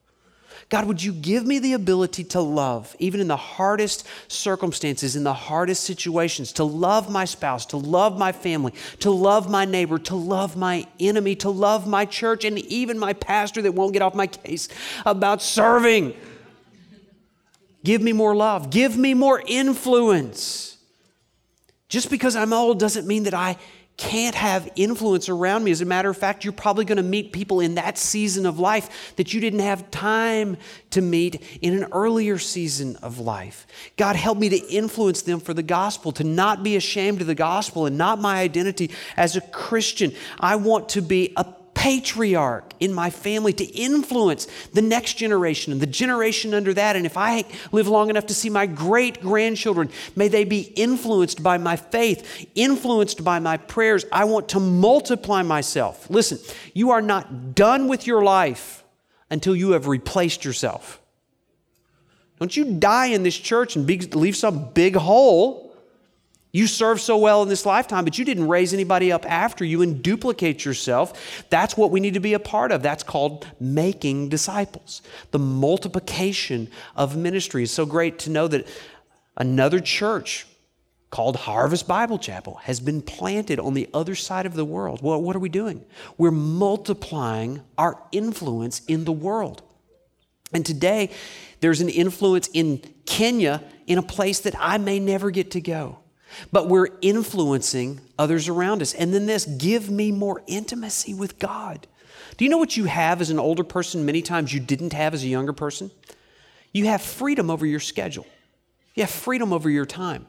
God, 0.69 0.85
would 0.85 1.03
you 1.03 1.13
give 1.13 1.45
me 1.45 1.59
the 1.59 1.73
ability 1.73 2.23
to 2.25 2.41
love, 2.41 2.95
even 2.97 3.21
in 3.21 3.27
the 3.27 3.37
hardest 3.37 4.07
circumstances, 4.27 5.15
in 5.15 5.23
the 5.23 5.33
hardest 5.33 5.83
situations, 5.83 6.51
to 6.53 6.63
love 6.63 7.09
my 7.09 7.25
spouse, 7.25 7.65
to 7.67 7.77
love 7.77 8.17
my 8.17 8.31
family, 8.31 8.73
to 8.99 9.11
love 9.11 9.49
my 9.49 9.65
neighbor, 9.65 9.99
to 9.99 10.15
love 10.15 10.57
my 10.57 10.87
enemy, 10.99 11.35
to 11.35 11.49
love 11.49 11.87
my 11.87 12.03
church, 12.05 12.45
and 12.45 12.57
even 12.57 12.97
my 12.97 13.13
pastor 13.13 13.61
that 13.61 13.73
won't 13.73 13.93
get 13.93 14.01
off 14.01 14.15
my 14.15 14.27
case 14.27 14.67
about 15.05 15.41
serving. 15.41 16.15
Give 17.83 18.01
me 18.01 18.13
more 18.13 18.35
love, 18.35 18.71
give 18.71 18.97
me 18.97 19.13
more 19.13 19.43
influence. 19.45 20.77
Just 21.87 22.09
because 22.09 22.35
I'm 22.35 22.51
old 22.51 22.79
doesn't 22.79 23.05
mean 23.05 23.23
that 23.23 23.35
I 23.35 23.57
can't 23.97 24.35
have 24.35 24.69
influence 24.75 25.29
around 25.29 25.63
me. 25.63 25.71
As 25.71 25.81
a 25.81 25.85
matter 25.85 26.09
of 26.09 26.17
fact, 26.17 26.43
you're 26.43 26.53
probably 26.53 26.83
going 26.83 26.97
to 26.97 27.03
meet 27.03 27.31
people 27.31 27.61
in 27.61 27.75
that 27.75 27.97
season 27.97 28.45
of 28.45 28.59
life 28.59 29.13
that 29.15 29.33
you 29.33 29.39
didn't 29.39 29.61
have 29.61 29.89
time 29.89 30.57
to 30.91 31.01
meet 31.01 31.41
in 31.61 31.81
an 31.81 31.89
earlier 31.93 32.37
season 32.37 32.97
of 32.97 33.19
life. 33.19 33.65
God, 33.95 34.15
help 34.15 34.37
me 34.37 34.49
to 34.49 34.57
influence 34.67 35.21
them 35.21 35.39
for 35.39 35.53
the 35.53 35.63
gospel, 35.63 36.11
to 36.13 36.23
not 36.23 36.61
be 36.61 36.75
ashamed 36.75 37.21
of 37.21 37.27
the 37.27 37.35
gospel 37.35 37.85
and 37.85 37.97
not 37.97 38.19
my 38.19 38.41
identity 38.41 38.91
as 39.15 39.37
a 39.37 39.41
Christian. 39.41 40.11
I 40.39 40.57
want 40.57 40.89
to 40.89 41.01
be 41.01 41.31
a 41.37 41.45
patriarch 41.75 42.73
in 42.79 42.91
my 42.91 43.11
family 43.11 43.53
to 43.53 43.65
influence 43.65 44.47
the 44.73 44.81
next 44.81 45.13
generation 45.15 45.71
and 45.71 45.79
the 45.79 45.85
generation 45.85 46.55
under 46.55 46.73
that. 46.73 46.95
And 46.95 47.05
if 47.05 47.17
I 47.17 47.45
live 47.71 47.87
long 47.87 48.09
enough 48.09 48.25
to 48.27 48.33
see 48.33 48.49
my 48.49 48.65
great 48.65 49.21
grandchildren, 49.21 49.91
may 50.15 50.27
they 50.27 50.45
be 50.45 50.61
influenced 50.75 51.43
by 51.43 51.59
my 51.59 51.75
faith, 51.75 52.49
influenced 52.55 53.23
by 53.23 53.37
my 53.39 53.57
prayers. 53.57 54.05
I 54.11 54.23
want 54.23 54.49
to 54.49 54.59
multiply 54.59 55.43
myself. 55.43 56.09
Listen, 56.09 56.39
you 56.73 56.89
are 56.89 57.01
not 57.01 57.53
done 57.53 57.87
with 57.87 58.07
your 58.07 58.23
life 58.23 58.83
until 59.29 59.55
you 59.55 59.71
have 59.71 59.87
replaced 59.87 60.43
yourself. 60.43 60.99
Don't 62.39 62.55
you 62.55 62.79
die 62.79 63.07
in 63.07 63.23
this 63.23 63.37
church 63.37 63.75
and 63.75 63.87
leave 64.15 64.35
some 64.35 64.71
big 64.73 64.95
hole 64.95 65.64
you 66.55 66.67
served 66.67 67.01
so 67.01 67.17
well 67.17 67.43
in 67.43 67.49
this 67.49 67.65
lifetime, 67.65 68.05
but 68.05 68.17
you 68.17 68.23
didn't 68.23 68.47
raise 68.47 68.73
anybody 68.73 69.11
up 69.11 69.29
after 69.29 69.65
you 69.65 69.81
and 69.81 70.01
duplicate 70.01 70.63
yourself. 70.63 71.43
That's 71.49 71.75
what 71.75 71.91
we 71.91 71.99
need 71.99 72.13
to 72.13 72.21
be 72.21 72.33
a 72.33 72.39
part 72.39 72.71
of. 72.71 72.81
That's 72.81 73.03
called 73.03 73.45
making 73.59 74.29
disciples. 74.29 75.01
The 75.31 75.39
multiplication 75.39 76.69
of 76.95 77.17
ministry 77.17 77.63
is 77.63 77.71
so 77.71 77.85
great 77.85 78.19
to 78.19 78.29
know 78.29 78.47
that 78.47 78.69
another 79.35 79.81
church 79.81 80.47
called 81.09 81.35
Harvest 81.35 81.89
Bible 81.89 82.17
Chapel 82.17 82.55
has 82.63 82.79
been 82.79 83.01
planted 83.01 83.59
on 83.59 83.73
the 83.73 83.89
other 83.93 84.15
side 84.15 84.45
of 84.45 84.53
the 84.53 84.63
world. 84.63 85.01
Well, 85.01 85.21
what 85.21 85.35
are 85.35 85.39
we 85.39 85.49
doing? 85.49 85.83
We're 86.17 86.31
multiplying 86.31 87.63
our 87.77 88.01
influence 88.13 88.81
in 88.87 89.03
the 89.03 89.11
world. 89.11 89.61
And 90.53 90.65
today, 90.65 91.09
there's 91.59 91.81
an 91.81 91.89
influence 91.89 92.47
in 92.53 92.81
Kenya 93.05 93.61
in 93.87 93.97
a 93.97 94.01
place 94.01 94.39
that 94.39 94.55
I 94.57 94.77
may 94.77 94.99
never 94.99 95.31
get 95.31 95.51
to 95.51 95.59
go 95.59 95.99
but 96.51 96.67
we're 96.67 96.89
influencing 97.01 98.01
others 98.17 98.47
around 98.47 98.81
us. 98.81 98.93
And 98.93 99.13
then 99.13 99.25
this 99.25 99.45
give 99.45 99.89
me 99.89 100.11
more 100.11 100.41
intimacy 100.47 101.13
with 101.13 101.39
God. 101.39 101.87
Do 102.37 102.45
you 102.45 102.51
know 102.51 102.57
what 102.57 102.75
you 102.75 102.85
have 102.85 103.21
as 103.21 103.29
an 103.29 103.39
older 103.39 103.63
person 103.63 104.05
many 104.05 104.21
times 104.21 104.53
you 104.53 104.59
didn't 104.59 104.93
have 104.93 105.13
as 105.13 105.23
a 105.23 105.27
younger 105.27 105.53
person? 105.53 105.91
You 106.73 106.87
have 106.87 107.01
freedom 107.01 107.49
over 107.49 107.65
your 107.65 107.79
schedule, 107.79 108.27
you 108.95 109.03
have 109.03 109.09
freedom 109.09 109.53
over 109.53 109.69
your 109.69 109.85
time. 109.85 110.27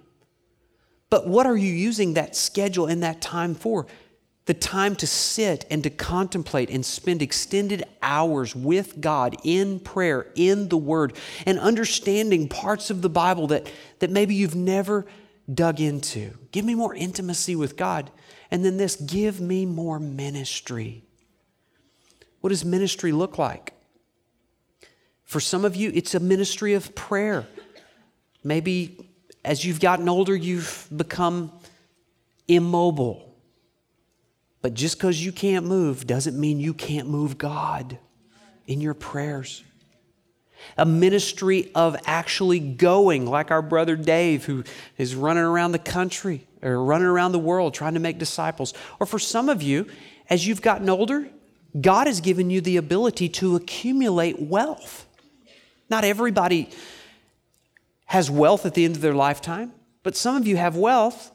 But 1.08 1.26
what 1.26 1.46
are 1.46 1.56
you 1.56 1.72
using 1.72 2.14
that 2.14 2.34
schedule 2.34 2.86
and 2.86 3.02
that 3.02 3.20
time 3.20 3.54
for? 3.54 3.86
The 4.46 4.54
time 4.54 4.94
to 4.96 5.06
sit 5.06 5.64
and 5.70 5.82
to 5.82 5.90
contemplate 5.90 6.70
and 6.70 6.84
spend 6.84 7.20
extended 7.20 7.84
hours 8.00 8.54
with 8.54 9.00
God 9.00 9.36
in 9.42 9.80
prayer, 9.80 10.26
in 10.36 10.68
the 10.68 10.76
Word, 10.76 11.16
and 11.46 11.58
understanding 11.58 12.48
parts 12.48 12.90
of 12.90 13.02
the 13.02 13.08
Bible 13.08 13.48
that, 13.48 13.70
that 13.98 14.10
maybe 14.10 14.34
you've 14.34 14.54
never 14.54 15.04
dug 15.52 15.80
into. 15.80 16.36
Give 16.52 16.64
me 16.64 16.74
more 16.74 16.94
intimacy 16.94 17.56
with 17.56 17.76
God. 17.76 18.10
And 18.50 18.64
then 18.64 18.76
this 18.76 18.96
give 18.96 19.40
me 19.40 19.66
more 19.66 19.98
ministry. 19.98 21.04
What 22.40 22.50
does 22.50 22.64
ministry 22.64 23.12
look 23.12 23.38
like? 23.38 23.72
For 25.24 25.40
some 25.40 25.64
of 25.64 25.74
you, 25.74 25.90
it's 25.94 26.14
a 26.14 26.20
ministry 26.20 26.74
of 26.74 26.94
prayer. 26.94 27.46
Maybe 28.44 29.10
as 29.44 29.64
you've 29.64 29.80
gotten 29.80 30.08
older, 30.08 30.34
you've 30.34 30.86
become 30.94 31.52
immobile. 32.46 33.34
But 34.62 34.74
just 34.74 34.98
because 34.98 35.24
you 35.24 35.32
can't 35.32 35.66
move 35.66 36.06
doesn't 36.06 36.38
mean 36.38 36.60
you 36.60 36.74
can't 36.74 37.08
move 37.08 37.38
God 37.38 37.98
in 38.66 38.80
your 38.80 38.94
prayers 38.94 39.62
a 40.76 40.86
ministry 40.86 41.70
of 41.74 41.96
actually 42.06 42.60
going, 42.60 43.26
like 43.26 43.50
our 43.50 43.62
brother 43.62 43.96
Dave, 43.96 44.44
who 44.44 44.64
is 44.98 45.14
running 45.14 45.42
around 45.42 45.72
the 45.72 45.78
country 45.78 46.46
or 46.62 46.82
running 46.82 47.06
around 47.06 47.32
the 47.32 47.38
world 47.38 47.74
trying 47.74 47.94
to 47.94 48.00
make 48.00 48.18
disciples. 48.18 48.74
Or 48.98 49.06
for 49.06 49.18
some 49.18 49.48
of 49.48 49.62
you, 49.62 49.86
as 50.28 50.46
you've 50.46 50.62
gotten 50.62 50.88
older, 50.88 51.28
God 51.80 52.06
has 52.06 52.20
given 52.20 52.50
you 52.50 52.60
the 52.60 52.76
ability 52.76 53.28
to 53.30 53.56
accumulate 53.56 54.40
wealth. 54.40 55.06
Not 55.88 56.04
everybody 56.04 56.70
has 58.06 58.30
wealth 58.30 58.66
at 58.66 58.74
the 58.74 58.84
end 58.84 58.96
of 58.96 59.02
their 59.02 59.14
lifetime, 59.14 59.72
but 60.02 60.16
some 60.16 60.36
of 60.36 60.46
you 60.46 60.56
have 60.56 60.76
wealth. 60.76 61.32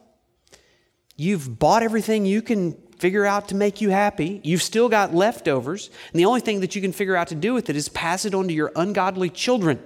You've 1.16 1.60
bought 1.60 1.84
everything 1.84 2.26
you 2.26 2.42
can 2.42 2.76
figure 3.02 3.26
out 3.26 3.48
to 3.48 3.56
make 3.56 3.82
you 3.82 3.90
happy. 3.90 4.40
You've 4.44 4.62
still 4.62 4.88
got 4.88 5.12
leftovers. 5.12 5.90
And 6.14 6.20
the 6.20 6.26
only 6.26 6.40
thing 6.40 6.60
that 6.60 6.76
you 6.76 6.84
can 6.84 6.94
figure 6.94 7.16
out 7.16 7.30
to 7.30 7.36
do 7.36 7.52
with 7.52 7.68
it 7.68 7.76
is 7.76 7.90
pass 7.90 8.26
it 8.26 8.36
on 8.36 8.48
to 8.48 8.54
your 8.54 8.72
ungodly 8.76 9.32
children. 9.32 9.82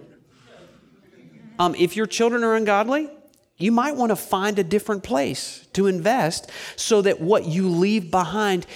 Um, 1.57 1.75
if 1.75 1.95
your 1.95 2.07
children 2.07 2.43
are 2.43 2.55
ungodly, 2.55 3.10
you 3.57 3.72
might 3.72 3.95
want 3.95 4.10
to 4.10 4.17
find 4.17 4.60
a 4.60 4.65
different 4.65 5.03
place 5.03 5.65
to 5.72 5.88
invest 5.88 6.51
so 6.75 7.01
that 7.03 7.22
what 7.22 7.45
you 7.45 7.69
leave 7.69 8.12
behind 8.12 8.67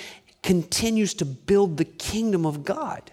continues 0.41 1.13
to 1.15 1.25
build 1.25 1.75
the 1.75 1.83
kingdom 1.83 2.45
of 2.45 2.63
God. 2.63 3.11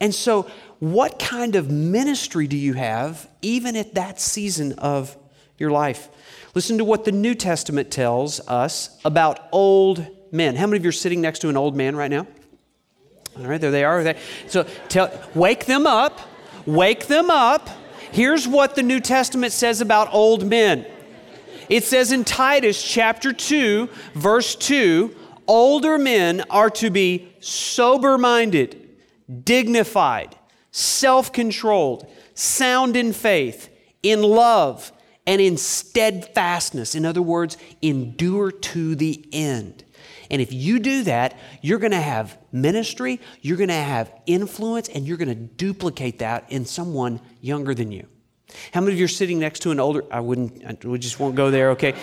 And 0.00 0.14
so, 0.14 0.50
what 0.78 1.18
kind 1.18 1.54
of 1.54 1.70
ministry 1.70 2.46
do 2.46 2.56
you 2.56 2.72
have 2.72 3.28
even 3.42 3.76
at 3.76 3.94
that 3.94 4.18
season 4.18 4.72
of 4.78 5.18
your 5.58 5.70
life? 5.70 6.08
Listen 6.54 6.78
to 6.78 6.84
what 6.84 7.04
the 7.04 7.12
New 7.12 7.34
Testament 7.34 7.90
tells 7.90 8.40
us 8.46 8.98
about 9.04 9.48
old 9.52 10.06
men. 10.30 10.56
How 10.56 10.66
many 10.66 10.78
of 10.78 10.84
you 10.84 10.90
are 10.90 10.92
sitting 10.92 11.20
next 11.20 11.38
to 11.40 11.48
an 11.48 11.56
old 11.56 11.74
man 11.74 11.96
right 11.96 12.10
now? 12.10 12.26
All 13.38 13.46
right, 13.46 13.60
there 13.60 13.70
they 13.70 13.84
are. 13.84 14.14
So 14.48 14.64
tell, 14.88 15.10
wake 15.34 15.64
them 15.64 15.86
up. 15.86 16.20
Wake 16.66 17.06
them 17.06 17.30
up. 17.30 17.70
Here's 18.12 18.46
what 18.46 18.74
the 18.74 18.82
New 18.82 19.00
Testament 19.00 19.52
says 19.52 19.80
about 19.80 20.12
old 20.12 20.46
men. 20.46 20.84
It 21.68 21.84
says 21.84 22.12
in 22.12 22.24
Titus 22.24 22.82
chapter 22.82 23.32
2, 23.32 23.88
verse 24.14 24.54
2, 24.54 25.16
older 25.48 25.96
men 25.96 26.42
are 26.50 26.68
to 26.70 26.90
be 26.90 27.32
sober 27.40 28.18
minded, 28.18 28.90
dignified, 29.44 30.36
self 30.70 31.32
controlled, 31.32 32.06
sound 32.34 32.96
in 32.96 33.14
faith, 33.14 33.70
in 34.02 34.22
love, 34.22 34.92
and 35.32 35.40
in 35.40 35.56
steadfastness. 35.56 36.94
In 36.94 37.06
other 37.06 37.22
words, 37.22 37.56
endure 37.80 38.50
to 38.52 38.94
the 38.94 39.26
end. 39.32 39.82
And 40.30 40.42
if 40.42 40.52
you 40.52 40.78
do 40.78 41.04
that, 41.04 41.38
you're 41.62 41.78
going 41.78 41.92
to 41.92 42.02
have 42.02 42.36
ministry, 42.52 43.18
you're 43.40 43.56
going 43.56 43.70
to 43.70 43.74
have 43.74 44.12
influence, 44.26 44.90
and 44.90 45.06
you're 45.06 45.16
going 45.16 45.30
to 45.30 45.34
duplicate 45.34 46.18
that 46.18 46.52
in 46.52 46.66
someone 46.66 47.18
younger 47.40 47.72
than 47.72 47.90
you. 47.90 48.06
How 48.74 48.82
many 48.82 48.92
of 48.92 48.98
you 48.98 49.06
are 49.06 49.08
sitting 49.08 49.38
next 49.38 49.60
to 49.60 49.70
an 49.70 49.80
older, 49.80 50.04
I 50.10 50.20
wouldn't, 50.20 50.84
we 50.84 50.98
just 50.98 51.18
won't 51.18 51.34
go 51.34 51.50
there, 51.50 51.70
okay? 51.70 51.94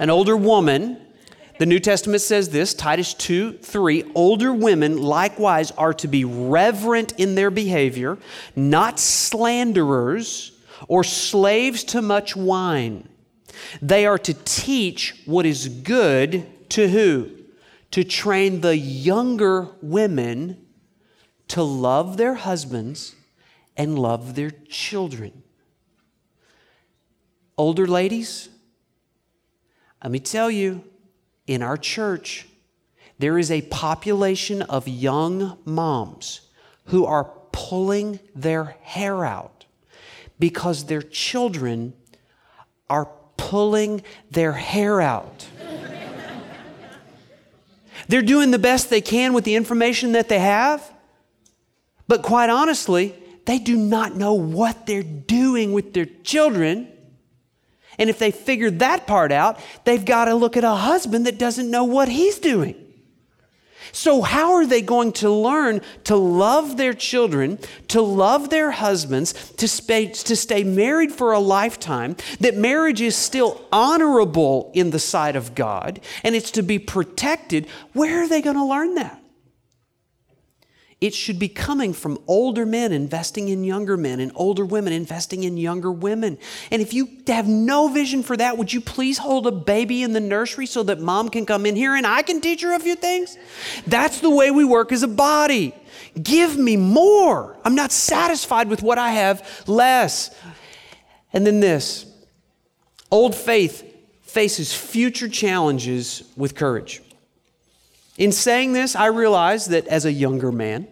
An 0.00 0.10
older 0.10 0.36
woman. 0.36 1.00
The 1.60 1.66
New 1.66 1.78
Testament 1.78 2.20
says 2.20 2.48
this, 2.48 2.74
Titus 2.74 3.14
2 3.14 3.58
3. 3.58 4.10
Older 4.16 4.52
women 4.52 5.00
likewise 5.00 5.70
are 5.72 5.94
to 5.94 6.08
be 6.08 6.24
reverent 6.24 7.12
in 7.12 7.36
their 7.36 7.52
behavior, 7.52 8.18
not 8.56 8.98
slanderers 8.98 10.50
or 10.88 11.04
slaves 11.04 11.84
to 11.84 12.02
much 12.02 12.36
wine. 12.36 13.08
They 13.82 14.06
are 14.06 14.18
to 14.18 14.34
teach 14.34 15.22
what 15.26 15.46
is 15.46 15.68
good 15.68 16.46
to 16.70 16.88
who? 16.88 17.30
To 17.92 18.04
train 18.04 18.60
the 18.60 18.76
younger 18.76 19.68
women 19.82 20.66
to 21.48 21.62
love 21.62 22.16
their 22.16 22.34
husbands 22.34 23.16
and 23.76 23.98
love 23.98 24.34
their 24.34 24.50
children. 24.68 25.42
Older 27.58 27.86
ladies, 27.86 28.48
let 30.02 30.12
me 30.12 30.20
tell 30.20 30.50
you, 30.50 30.84
in 31.46 31.62
our 31.62 31.76
church, 31.76 32.46
there 33.18 33.38
is 33.38 33.50
a 33.50 33.62
population 33.62 34.62
of 34.62 34.88
young 34.88 35.58
moms 35.64 36.42
who 36.86 37.04
are 37.04 37.24
pulling 37.52 38.20
their 38.34 38.76
hair 38.82 39.24
out 39.24 39.59
because 40.40 40.86
their 40.86 41.02
children 41.02 41.92
are 42.88 43.08
pulling 43.36 44.02
their 44.30 44.52
hair 44.52 45.00
out. 45.00 45.46
They're 48.08 48.22
doing 48.22 48.50
the 48.50 48.58
best 48.58 48.90
they 48.90 49.00
can 49.02 49.34
with 49.34 49.44
the 49.44 49.54
information 49.54 50.12
that 50.12 50.28
they 50.28 50.40
have, 50.40 50.92
but 52.08 52.22
quite 52.22 52.50
honestly, 52.50 53.14
they 53.44 53.58
do 53.58 53.76
not 53.76 54.16
know 54.16 54.34
what 54.34 54.86
they're 54.86 55.04
doing 55.04 55.72
with 55.72 55.92
their 55.92 56.06
children. 56.24 56.88
And 57.98 58.10
if 58.10 58.18
they 58.18 58.30
figure 58.32 58.70
that 58.70 59.06
part 59.06 59.30
out, 59.30 59.60
they've 59.84 60.04
got 60.04 60.24
to 60.24 60.34
look 60.34 60.56
at 60.56 60.64
a 60.64 60.74
husband 60.74 61.26
that 61.26 61.38
doesn't 61.38 61.70
know 61.70 61.84
what 61.84 62.08
he's 62.08 62.38
doing. 62.38 62.74
So, 63.92 64.22
how 64.22 64.52
are 64.54 64.66
they 64.66 64.82
going 64.82 65.12
to 65.14 65.30
learn 65.30 65.80
to 66.04 66.16
love 66.16 66.76
their 66.76 66.94
children, 66.94 67.58
to 67.88 68.00
love 68.00 68.50
their 68.50 68.70
husbands, 68.70 69.32
to 69.52 69.68
stay, 69.68 70.06
to 70.06 70.36
stay 70.36 70.64
married 70.64 71.12
for 71.12 71.32
a 71.32 71.38
lifetime, 71.38 72.16
that 72.40 72.56
marriage 72.56 73.00
is 73.00 73.16
still 73.16 73.64
honorable 73.72 74.70
in 74.74 74.90
the 74.90 74.98
sight 74.98 75.36
of 75.36 75.54
God 75.54 76.00
and 76.22 76.34
it's 76.34 76.50
to 76.52 76.62
be 76.62 76.78
protected? 76.78 77.66
Where 77.92 78.22
are 78.22 78.28
they 78.28 78.42
going 78.42 78.56
to 78.56 78.64
learn 78.64 78.94
that? 78.94 79.19
It 81.00 81.14
should 81.14 81.38
be 81.38 81.48
coming 81.48 81.94
from 81.94 82.18
older 82.26 82.66
men 82.66 82.92
investing 82.92 83.48
in 83.48 83.64
younger 83.64 83.96
men 83.96 84.20
and 84.20 84.30
older 84.34 84.66
women 84.66 84.92
investing 84.92 85.44
in 85.44 85.56
younger 85.56 85.90
women. 85.90 86.36
And 86.70 86.82
if 86.82 86.92
you 86.92 87.08
have 87.26 87.48
no 87.48 87.88
vision 87.88 88.22
for 88.22 88.36
that, 88.36 88.58
would 88.58 88.70
you 88.70 88.82
please 88.82 89.16
hold 89.16 89.46
a 89.46 89.50
baby 89.50 90.02
in 90.02 90.12
the 90.12 90.20
nursery 90.20 90.66
so 90.66 90.82
that 90.82 91.00
mom 91.00 91.30
can 91.30 91.46
come 91.46 91.64
in 91.64 91.74
here 91.74 91.94
and 91.94 92.06
I 92.06 92.20
can 92.20 92.42
teach 92.42 92.60
her 92.60 92.74
a 92.74 92.78
few 92.78 92.96
things? 92.96 93.38
That's 93.86 94.20
the 94.20 94.28
way 94.28 94.50
we 94.50 94.62
work 94.62 94.92
as 94.92 95.02
a 95.02 95.08
body. 95.08 95.74
Give 96.22 96.58
me 96.58 96.76
more. 96.76 97.56
I'm 97.64 97.74
not 97.74 97.92
satisfied 97.92 98.68
with 98.68 98.82
what 98.82 98.98
I 98.98 99.12
have 99.12 99.64
less. 99.66 100.34
And 101.32 101.46
then 101.46 101.60
this 101.60 102.04
old 103.10 103.34
faith 103.34 103.86
faces 104.20 104.74
future 104.74 105.28
challenges 105.28 106.24
with 106.36 106.54
courage. 106.54 107.00
In 108.20 108.32
saying 108.32 108.74
this, 108.74 108.94
I 108.94 109.06
realize 109.06 109.64
that 109.68 109.86
as 109.86 110.04
a 110.04 110.12
younger 110.12 110.52
man, 110.52 110.86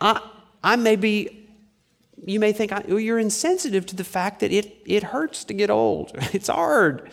I, 0.00 0.20
I 0.62 0.76
may 0.76 0.94
be, 0.94 1.48
you 2.24 2.38
may 2.38 2.52
think 2.52 2.70
I, 2.70 2.84
well, 2.86 3.00
you're 3.00 3.18
insensitive 3.18 3.86
to 3.86 3.96
the 3.96 4.04
fact 4.04 4.38
that 4.38 4.52
it, 4.52 4.72
it 4.86 5.02
hurts 5.02 5.42
to 5.46 5.52
get 5.52 5.68
old. 5.68 6.12
It's 6.32 6.46
hard. 6.46 7.10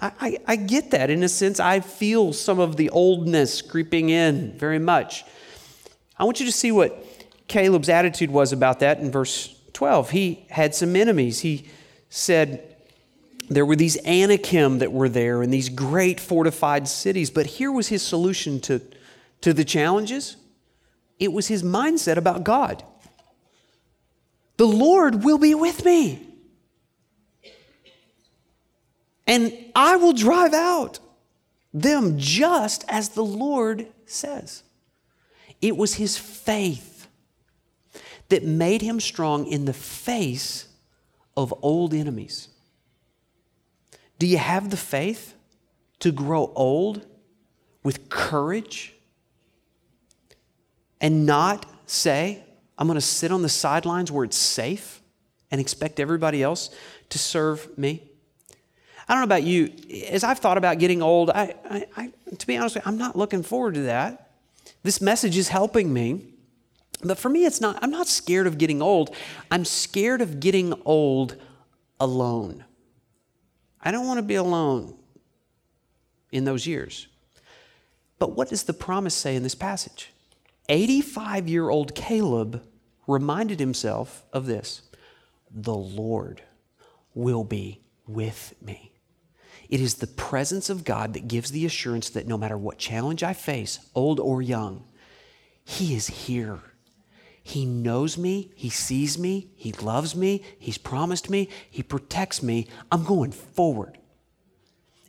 I, 0.00 0.12
I, 0.18 0.38
I 0.46 0.56
get 0.56 0.90
that. 0.92 1.10
In 1.10 1.22
a 1.22 1.28
sense, 1.28 1.60
I 1.60 1.80
feel 1.80 2.32
some 2.32 2.58
of 2.58 2.76
the 2.76 2.88
oldness 2.88 3.60
creeping 3.60 4.08
in 4.08 4.58
very 4.58 4.78
much. 4.78 5.22
I 6.16 6.24
want 6.24 6.40
you 6.40 6.46
to 6.46 6.52
see 6.52 6.72
what 6.72 6.96
Caleb's 7.46 7.90
attitude 7.90 8.30
was 8.30 8.54
about 8.54 8.80
that 8.80 9.00
in 9.00 9.10
verse 9.10 9.54
12. 9.74 10.12
He 10.12 10.46
had 10.48 10.74
some 10.74 10.96
enemies. 10.96 11.40
He 11.40 11.68
said, 12.08 12.69
there 13.50 13.66
were 13.66 13.76
these 13.76 13.98
Anakim 14.06 14.78
that 14.78 14.92
were 14.92 15.08
there 15.08 15.42
and 15.42 15.52
these 15.52 15.68
great 15.68 16.20
fortified 16.20 16.88
cities. 16.88 17.30
But 17.30 17.46
here 17.46 17.70
was 17.70 17.88
his 17.88 18.02
solution 18.02 18.60
to, 18.60 18.80
to 19.42 19.52
the 19.52 19.64
challenges 19.64 20.36
it 21.20 21.34
was 21.34 21.48
his 21.48 21.62
mindset 21.62 22.16
about 22.16 22.44
God. 22.44 22.82
The 24.56 24.66
Lord 24.66 25.22
will 25.22 25.38
be 25.38 25.54
with 25.54 25.84
me. 25.84 26.26
And 29.26 29.52
I 29.76 29.96
will 29.96 30.14
drive 30.14 30.54
out 30.54 30.98
them 31.72 32.18
just 32.18 32.84
as 32.88 33.10
the 33.10 33.24
Lord 33.24 33.86
says. 34.06 34.62
It 35.60 35.76
was 35.76 35.94
his 35.94 36.16
faith 36.16 37.06
that 38.30 38.42
made 38.42 38.80
him 38.80 38.98
strong 38.98 39.46
in 39.46 39.66
the 39.66 39.72
face 39.72 40.68
of 41.36 41.54
old 41.62 41.92
enemies. 41.92 42.48
Do 44.20 44.26
you 44.26 44.36
have 44.36 44.68
the 44.68 44.76
faith 44.76 45.34
to 46.00 46.12
grow 46.12 46.52
old 46.54 47.06
with 47.82 48.10
courage 48.10 48.94
and 51.00 51.24
not 51.24 51.64
say, 51.86 52.44
I'm 52.76 52.86
going 52.86 52.98
to 52.98 53.00
sit 53.00 53.32
on 53.32 53.40
the 53.40 53.48
sidelines 53.48 54.12
where 54.12 54.24
it's 54.26 54.36
safe 54.36 55.00
and 55.50 55.58
expect 55.58 55.98
everybody 55.98 56.42
else 56.42 56.68
to 57.08 57.18
serve 57.18 57.78
me? 57.78 58.10
I 59.08 59.14
don't 59.14 59.22
know 59.22 59.24
about 59.24 59.42
you. 59.42 59.72
As 60.10 60.22
I've 60.22 60.38
thought 60.38 60.58
about 60.58 60.78
getting 60.78 61.00
old, 61.00 61.30
I, 61.30 61.54
I, 61.70 61.86
I, 61.96 62.12
to 62.36 62.46
be 62.46 62.58
honest, 62.58 62.76
you, 62.76 62.82
I'm 62.84 62.98
not 62.98 63.16
looking 63.16 63.42
forward 63.42 63.72
to 63.76 63.82
that. 63.84 64.32
This 64.82 65.00
message 65.00 65.38
is 65.38 65.48
helping 65.48 65.94
me. 65.94 66.26
But 67.02 67.16
for 67.16 67.30
me, 67.30 67.46
it's 67.46 67.62
not, 67.62 67.78
I'm 67.82 67.90
not 67.90 68.06
scared 68.06 68.46
of 68.46 68.58
getting 68.58 68.82
old. 68.82 69.16
I'm 69.50 69.64
scared 69.64 70.20
of 70.20 70.40
getting 70.40 70.74
old 70.84 71.36
alone. 71.98 72.66
I 73.82 73.90
don't 73.90 74.06
want 74.06 74.18
to 74.18 74.22
be 74.22 74.34
alone 74.34 74.94
in 76.32 76.44
those 76.44 76.66
years. 76.66 77.08
But 78.18 78.32
what 78.32 78.50
does 78.50 78.64
the 78.64 78.74
promise 78.74 79.14
say 79.14 79.34
in 79.34 79.42
this 79.42 79.54
passage? 79.54 80.12
85 80.68 81.48
year 81.48 81.68
old 81.68 81.94
Caleb 81.94 82.62
reminded 83.06 83.58
himself 83.58 84.24
of 84.32 84.46
this 84.46 84.82
the 85.50 85.74
Lord 85.74 86.42
will 87.14 87.42
be 87.42 87.80
with 88.06 88.54
me. 88.62 88.92
It 89.68 89.80
is 89.80 89.96
the 89.96 90.06
presence 90.06 90.68
of 90.70 90.84
God 90.84 91.14
that 91.14 91.28
gives 91.28 91.50
the 91.50 91.66
assurance 91.66 92.10
that 92.10 92.26
no 92.26 92.36
matter 92.36 92.58
what 92.58 92.78
challenge 92.78 93.22
I 93.22 93.32
face, 93.32 93.78
old 93.94 94.20
or 94.20 94.42
young, 94.42 94.84
He 95.64 95.94
is 95.94 96.08
here. 96.08 96.60
He 97.50 97.66
knows 97.66 98.16
me, 98.16 98.52
He 98.54 98.70
sees 98.70 99.18
me, 99.18 99.48
He 99.56 99.72
loves 99.72 100.14
me, 100.14 100.42
He's 100.56 100.78
promised 100.78 101.28
me, 101.28 101.48
He 101.68 101.82
protects 101.82 102.44
me. 102.44 102.68
I'm 102.92 103.02
going 103.02 103.32
forward. 103.32 103.98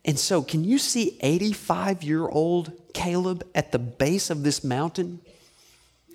And 0.04 0.17
so, 0.17 0.41
can 0.41 0.63
you 0.63 0.80
see 0.80 1.19
85 1.21 2.01
year 2.01 2.27
old 2.27 2.71
Caleb 2.95 3.45
at 3.54 3.71
the 3.71 3.77
base 3.77 4.32
of 4.32 4.41
this 4.41 4.63
mountain? 4.63 5.21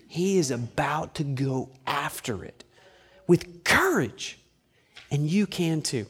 He 0.08 0.38
is 0.38 0.50
about 0.50 1.14
to 1.16 1.22
go 1.22 1.70
after 1.86 2.44
it 2.44 2.64
with 3.28 3.62
courage, 3.62 4.40
and 5.12 5.30
you 5.30 5.46
can 5.46 5.80
too. 5.80 6.06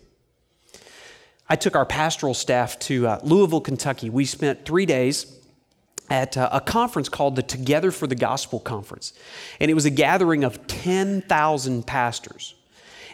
I 1.46 1.56
took 1.56 1.76
our 1.76 1.84
pastoral 1.84 2.32
staff 2.32 2.78
to 2.80 3.06
uh, 3.06 3.20
Louisville, 3.22 3.60
Kentucky. 3.60 4.08
We 4.08 4.24
spent 4.24 4.64
three 4.64 4.86
days 4.86 5.35
at 6.10 6.36
uh, 6.36 6.48
a 6.52 6.60
conference 6.60 7.08
called 7.08 7.36
the 7.36 7.42
Together 7.42 7.90
for 7.90 8.06
the 8.06 8.14
Gospel 8.14 8.60
Conference. 8.60 9.12
And 9.60 9.70
it 9.70 9.74
was 9.74 9.84
a 9.84 9.90
gathering 9.90 10.44
of 10.44 10.66
10,000 10.66 11.86
pastors. 11.86 12.54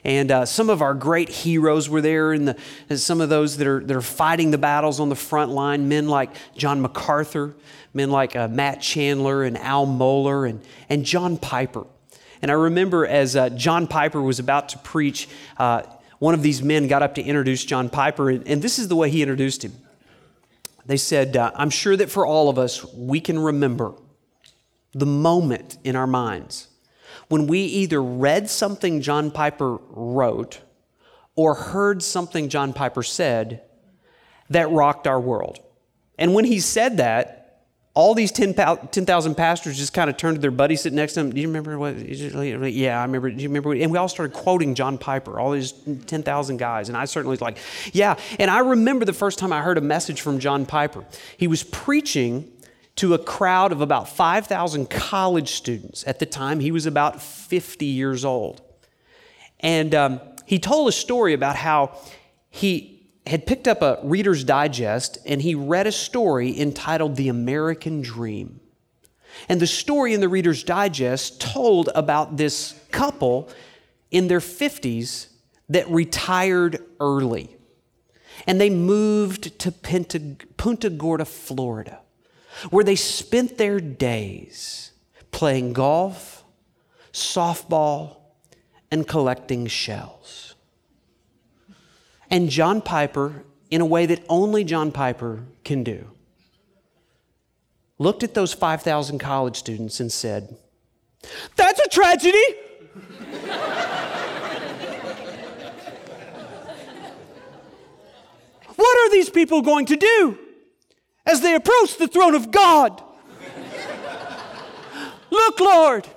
And 0.04 0.30
uh, 0.32 0.46
some 0.46 0.68
of 0.68 0.82
our 0.82 0.94
great 0.94 1.28
heroes 1.28 1.88
were 1.88 2.00
there, 2.00 2.32
and, 2.32 2.48
the, 2.48 2.56
and 2.88 2.98
some 2.98 3.20
of 3.20 3.28
those 3.28 3.56
that 3.58 3.66
are, 3.66 3.84
that 3.84 3.96
are 3.96 4.02
fighting 4.02 4.50
the 4.50 4.58
battles 4.58 4.98
on 4.98 5.08
the 5.08 5.16
front 5.16 5.52
line, 5.52 5.88
men 5.88 6.08
like 6.08 6.30
John 6.56 6.80
MacArthur, 6.80 7.54
men 7.94 8.10
like 8.10 8.34
uh, 8.34 8.48
Matt 8.48 8.80
Chandler 8.80 9.44
and 9.44 9.56
Al 9.58 9.86
Mohler, 9.86 10.48
and, 10.48 10.60
and 10.88 11.04
John 11.04 11.36
Piper. 11.36 11.86
And 12.40 12.50
I 12.50 12.54
remember 12.54 13.06
as 13.06 13.36
uh, 13.36 13.50
John 13.50 13.86
Piper 13.86 14.20
was 14.20 14.40
about 14.40 14.70
to 14.70 14.78
preach, 14.78 15.28
uh, 15.58 15.82
one 16.18 16.34
of 16.34 16.42
these 16.42 16.62
men 16.62 16.88
got 16.88 17.02
up 17.02 17.14
to 17.14 17.22
introduce 17.22 17.64
John 17.64 17.88
Piper, 17.88 18.30
and, 18.30 18.46
and 18.48 18.60
this 18.60 18.80
is 18.80 18.88
the 18.88 18.96
way 18.96 19.08
he 19.08 19.22
introduced 19.22 19.64
him. 19.64 19.72
They 20.86 20.96
said, 20.96 21.36
uh, 21.36 21.52
I'm 21.54 21.70
sure 21.70 21.96
that 21.96 22.10
for 22.10 22.26
all 22.26 22.48
of 22.48 22.58
us, 22.58 22.84
we 22.94 23.20
can 23.20 23.38
remember 23.38 23.94
the 24.92 25.06
moment 25.06 25.78
in 25.84 25.96
our 25.96 26.06
minds 26.06 26.68
when 27.28 27.46
we 27.46 27.60
either 27.60 28.02
read 28.02 28.50
something 28.50 29.00
John 29.00 29.30
Piper 29.30 29.76
wrote 29.88 30.60
or 31.34 31.54
heard 31.54 32.02
something 32.02 32.48
John 32.48 32.72
Piper 32.72 33.02
said 33.02 33.62
that 34.50 34.70
rocked 34.70 35.06
our 35.06 35.20
world. 35.20 35.58
And 36.18 36.34
when 36.34 36.44
he 36.44 36.60
said 36.60 36.98
that, 36.98 37.41
all 37.94 38.14
these 38.14 38.32
10,000 38.32 38.88
10, 38.90 39.34
pastors 39.34 39.76
just 39.76 39.92
kind 39.92 40.08
of 40.08 40.16
turned 40.16 40.36
to 40.36 40.40
their 40.40 40.50
buddy 40.50 40.76
sitting 40.76 40.96
next 40.96 41.12
to 41.12 41.20
them. 41.20 41.30
Do 41.30 41.40
you 41.40 41.46
remember 41.46 41.78
what? 41.78 41.98
Yeah, 41.98 42.98
I 42.98 43.02
remember. 43.02 43.30
Do 43.30 43.42
you 43.42 43.48
remember? 43.48 43.68
What, 43.68 43.78
and 43.78 43.92
we 43.92 43.98
all 43.98 44.08
started 44.08 44.34
quoting 44.34 44.74
John 44.74 44.96
Piper, 44.96 45.38
all 45.38 45.50
these 45.50 45.72
10,000 45.72 46.56
guys. 46.56 46.88
And 46.88 46.96
I 46.96 47.04
certainly 47.04 47.32
was 47.32 47.42
like, 47.42 47.58
yeah. 47.92 48.16
And 48.38 48.50
I 48.50 48.60
remember 48.60 49.04
the 49.04 49.12
first 49.12 49.38
time 49.38 49.52
I 49.52 49.60
heard 49.60 49.76
a 49.76 49.82
message 49.82 50.22
from 50.22 50.38
John 50.38 50.64
Piper. 50.64 51.04
He 51.36 51.46
was 51.46 51.64
preaching 51.64 52.50
to 52.96 53.12
a 53.12 53.18
crowd 53.18 53.72
of 53.72 53.82
about 53.82 54.08
5,000 54.08 54.88
college 54.88 55.50
students. 55.50 56.06
At 56.06 56.18
the 56.18 56.26
time, 56.26 56.60
he 56.60 56.70
was 56.70 56.86
about 56.86 57.20
50 57.20 57.84
years 57.84 58.24
old. 58.24 58.62
And 59.60 59.94
um, 59.94 60.20
he 60.46 60.58
told 60.58 60.88
a 60.88 60.92
story 60.92 61.34
about 61.34 61.56
how 61.56 61.98
he 62.50 62.91
had 63.26 63.46
picked 63.46 63.68
up 63.68 63.82
a 63.82 63.98
Reader's 64.02 64.44
Digest 64.44 65.18
and 65.26 65.42
he 65.42 65.54
read 65.54 65.86
a 65.86 65.92
story 65.92 66.58
entitled 66.58 67.16
The 67.16 67.28
American 67.28 68.02
Dream. 68.02 68.60
And 69.48 69.60
the 69.60 69.66
story 69.66 70.12
in 70.12 70.20
the 70.20 70.28
Reader's 70.28 70.62
Digest 70.62 71.40
told 71.40 71.88
about 71.94 72.36
this 72.36 72.78
couple 72.90 73.48
in 74.10 74.28
their 74.28 74.40
50s 74.40 75.28
that 75.68 75.88
retired 75.88 76.84
early. 77.00 77.56
And 78.46 78.60
they 78.60 78.70
moved 78.70 79.58
to 79.60 79.72
Punta 79.72 80.90
Gorda, 80.90 81.24
Florida, 81.24 82.00
where 82.70 82.84
they 82.84 82.96
spent 82.96 83.56
their 83.56 83.80
days 83.80 84.92
playing 85.30 85.72
golf, 85.72 86.44
softball, 87.12 88.16
and 88.90 89.06
collecting 89.06 89.66
shells. 89.66 90.51
And 92.32 92.48
John 92.48 92.80
Piper, 92.80 93.44
in 93.70 93.82
a 93.82 93.84
way 93.84 94.06
that 94.06 94.24
only 94.26 94.64
John 94.64 94.90
Piper 94.90 95.44
can 95.64 95.84
do, 95.84 96.10
looked 97.98 98.22
at 98.22 98.32
those 98.32 98.54
5,000 98.54 99.18
college 99.18 99.58
students 99.58 100.00
and 100.00 100.10
said, 100.10 100.56
That's 101.56 101.78
a 101.78 101.88
tragedy! 101.90 102.38
what 108.76 108.98
are 108.98 109.10
these 109.10 109.28
people 109.28 109.60
going 109.60 109.84
to 109.84 109.96
do 109.96 110.38
as 111.26 111.42
they 111.42 111.54
approach 111.54 111.98
the 111.98 112.08
throne 112.08 112.34
of 112.34 112.50
God? 112.50 113.02
Look, 115.30 115.60
Lord, 115.60 116.08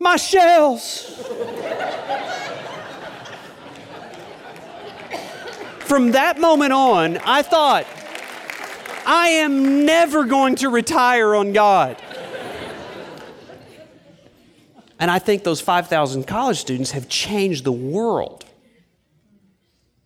my 0.00 0.16
shells. 0.16 1.20
From 5.90 6.12
that 6.12 6.38
moment 6.38 6.72
on, 6.72 7.18
I 7.18 7.42
thought, 7.42 7.84
I 9.04 9.30
am 9.30 9.84
never 9.84 10.22
going 10.24 10.54
to 10.54 10.68
retire 10.68 11.34
on 11.34 11.52
God. 11.52 12.00
And 15.00 15.10
I 15.10 15.18
think 15.18 15.42
those 15.42 15.60
5,000 15.60 16.28
college 16.28 16.58
students 16.58 16.92
have 16.92 17.08
changed 17.08 17.64
the 17.64 17.72
world 17.72 18.44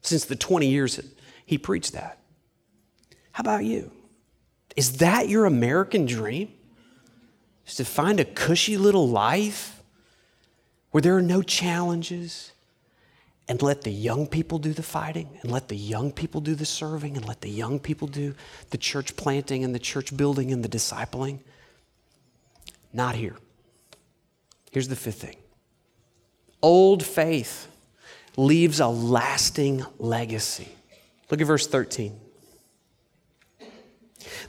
since 0.01 0.25
the 0.25 0.37
20 0.37 0.67
years 0.69 0.99
he 1.45 1.59
preached 1.59 1.93
that. 1.93 2.19
How 3.33 3.43
about 3.43 3.67
you? 3.67 3.91
Is 4.77 4.97
that 4.97 5.29
your 5.29 5.45
American 5.45 6.07
dream? 6.07 6.51
Is 7.67 7.75
to 7.75 7.85
find 7.85 8.21
a 8.21 8.25
cushy 8.25 8.79
little 8.79 9.07
life 9.07 9.83
where 10.93 11.03
there 11.03 11.15
are 11.15 11.21
no 11.21 11.43
challenges, 11.43 12.53
and 13.49 13.61
let 13.61 13.83
the 13.83 13.91
young 13.91 14.27
people 14.27 14.59
do 14.59 14.73
the 14.73 14.83
fighting 14.83 15.29
and 15.43 15.51
let 15.51 15.69
the 15.69 15.77
young 15.77 16.11
people 16.11 16.41
do 16.41 16.55
the 16.55 16.65
serving 16.65 17.17
and 17.17 17.27
let 17.27 17.43
the 17.43 17.51
young 17.51 17.79
people 17.79 18.09
do 18.09 18.35
the 18.71 18.79
church 18.79 19.17
planting 19.17 19.65
and 19.65 19.75
the 19.75 19.79
church 19.79 20.17
building 20.17 20.53
and 20.53 20.65
the 20.65 20.69
discipling. 20.69 21.41
Not 22.93 23.17
here. 23.17 23.37
Here's 24.71 24.89
the 24.89 24.97
fifth 24.97 25.21
thing 25.23 25.37
old 26.63 27.05
faith 27.05 27.69
leaves 28.37 28.81
a 28.81 28.89
lasting 28.89 29.85
legacy. 29.99 30.69
Look 31.31 31.41
at 31.41 31.47
verse 31.47 31.67
13. 31.67 32.19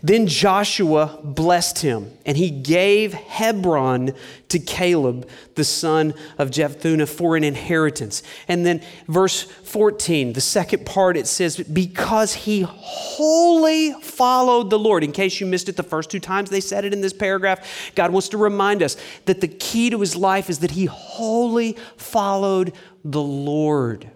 Then 0.04 0.28
Joshua 0.28 1.20
blessed 1.24 1.80
him, 1.80 2.12
and 2.26 2.38
he 2.38 2.50
gave 2.50 3.14
Hebron 3.14 4.14
to 4.50 4.60
Caleb, 4.60 5.28
the 5.56 5.64
son 5.64 6.14
of 6.38 6.52
Jephunneh, 6.52 7.08
for 7.08 7.36
an 7.36 7.44
inheritance. 7.44 8.22
And 8.48 8.66
then 8.66 8.82
verse 9.08 9.44
14, 9.44 10.34
the 10.34 10.42
second 10.42 10.86
part, 10.86 11.18
it 11.18 11.28
says, 11.28 11.58
Because 11.58 12.34
he 12.34 12.62
wholly 12.62 13.94
followed 14.02 14.70
the 14.70 14.80
Lord. 14.80 15.04
In 15.04 15.12
case 15.12 15.40
you 15.40 15.46
missed 15.46 15.70
it 15.70 15.78
the 15.78 15.84
first 15.84 16.10
two 16.10 16.20
times 16.20 16.50
they 16.50 16.62
said 16.62 16.86
it 16.86 16.94
in 16.94 17.02
this 17.02 17.14
paragraph, 17.14 17.92
God 17.96 18.12
wants 18.12 18.30
to 18.30 18.38
remind 18.38 18.84
us 18.84 18.98
that 19.26 19.42
the 19.42 19.48
key 19.48 19.90
to 19.90 20.00
his 20.00 20.16
life 20.16 20.50
is 20.50 20.60
that 20.60 20.72
he 20.72 20.86
wholly 20.86 21.74
followed 21.98 22.74
the 23.04 23.22
Lord. 23.22 24.10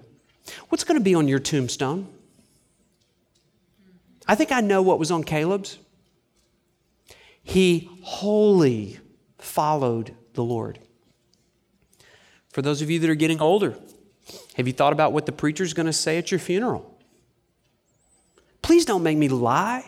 What's 0.69 0.83
going 0.83 0.99
to 0.99 1.03
be 1.03 1.15
on 1.15 1.27
your 1.27 1.39
tombstone? 1.39 2.07
I 4.29 4.35
think 4.35 4.51
I 4.51 4.61
know 4.61 4.83
what 4.83 4.99
was 4.99 5.09
on 5.09 5.23
Caleb's. 5.23 5.79
He 7.41 7.89
wholly 8.03 8.99
followed 9.39 10.13
the 10.35 10.43
Lord. 10.43 10.77
For 12.51 12.61
those 12.61 12.83
of 12.83 12.91
you 12.91 12.99
that 12.99 13.09
are 13.09 13.15
getting 13.15 13.41
older, 13.41 13.75
have 14.53 14.67
you 14.67 14.73
thought 14.73 14.93
about 14.93 15.13
what 15.13 15.25
the 15.25 15.31
preacher's 15.31 15.73
going 15.73 15.87
to 15.87 15.93
say 15.93 16.19
at 16.19 16.29
your 16.29 16.39
funeral? 16.39 16.95
Please 18.61 18.85
don't 18.85 19.01
make 19.01 19.17
me 19.17 19.29
lie 19.29 19.83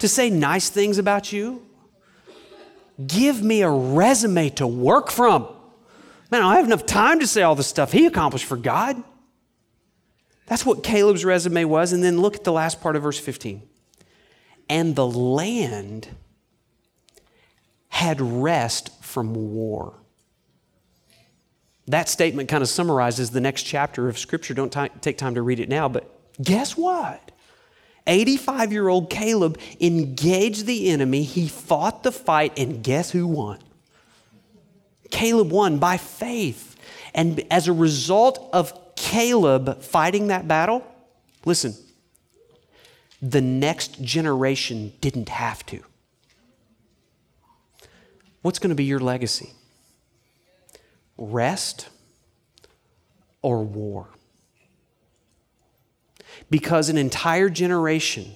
to 0.00 0.08
say 0.08 0.28
nice 0.28 0.68
things 0.68 0.98
about 0.98 1.32
you. 1.32 1.64
Give 3.06 3.40
me 3.40 3.62
a 3.62 3.70
resume 3.70 4.48
to 4.50 4.66
work 4.66 5.12
from. 5.12 5.46
Man, 6.32 6.42
I 6.42 6.54
don't 6.54 6.56
have 6.56 6.66
enough 6.66 6.86
time 6.86 7.20
to 7.20 7.26
say 7.28 7.42
all 7.42 7.54
the 7.54 7.62
stuff 7.62 7.92
he 7.92 8.06
accomplished 8.06 8.46
for 8.46 8.56
God. 8.56 9.00
That's 10.50 10.66
what 10.66 10.82
Caleb's 10.82 11.24
resume 11.24 11.64
was. 11.64 11.92
And 11.92 12.02
then 12.02 12.20
look 12.20 12.34
at 12.34 12.42
the 12.42 12.50
last 12.50 12.80
part 12.80 12.96
of 12.96 13.04
verse 13.04 13.20
15. 13.20 13.62
And 14.68 14.96
the 14.96 15.06
land 15.06 16.08
had 17.88 18.20
rest 18.20 18.90
from 19.00 19.54
war. 19.54 19.94
That 21.86 22.08
statement 22.08 22.48
kind 22.48 22.62
of 22.64 22.68
summarizes 22.68 23.30
the 23.30 23.40
next 23.40 23.62
chapter 23.62 24.08
of 24.08 24.18
Scripture. 24.18 24.52
Don't 24.52 24.72
t- 24.72 24.88
take 25.00 25.18
time 25.18 25.36
to 25.36 25.42
read 25.42 25.60
it 25.60 25.68
now, 25.68 25.88
but 25.88 26.12
guess 26.42 26.76
what? 26.76 27.30
85 28.08 28.72
year 28.72 28.88
old 28.88 29.08
Caleb 29.08 29.56
engaged 29.80 30.66
the 30.66 30.90
enemy. 30.90 31.22
He 31.22 31.46
fought 31.46 32.02
the 32.02 32.10
fight, 32.10 32.58
and 32.58 32.82
guess 32.82 33.12
who 33.12 33.28
won? 33.28 33.60
Caleb 35.12 35.52
won 35.52 35.78
by 35.78 35.96
faith. 35.96 36.76
And 37.14 37.44
as 37.52 37.68
a 37.68 37.72
result 37.72 38.50
of 38.52 38.72
Caleb 39.00 39.80
fighting 39.80 40.26
that 40.26 40.46
battle, 40.46 40.86
listen, 41.46 41.74
the 43.22 43.40
next 43.40 44.02
generation 44.02 44.92
didn't 45.00 45.30
have 45.30 45.64
to. 45.66 45.82
What's 48.42 48.58
going 48.58 48.68
to 48.68 48.74
be 48.74 48.84
your 48.84 49.00
legacy? 49.00 49.52
Rest 51.16 51.88
or 53.40 53.64
war? 53.64 54.08
Because 56.50 56.90
an 56.90 56.98
entire 56.98 57.48
generation 57.48 58.32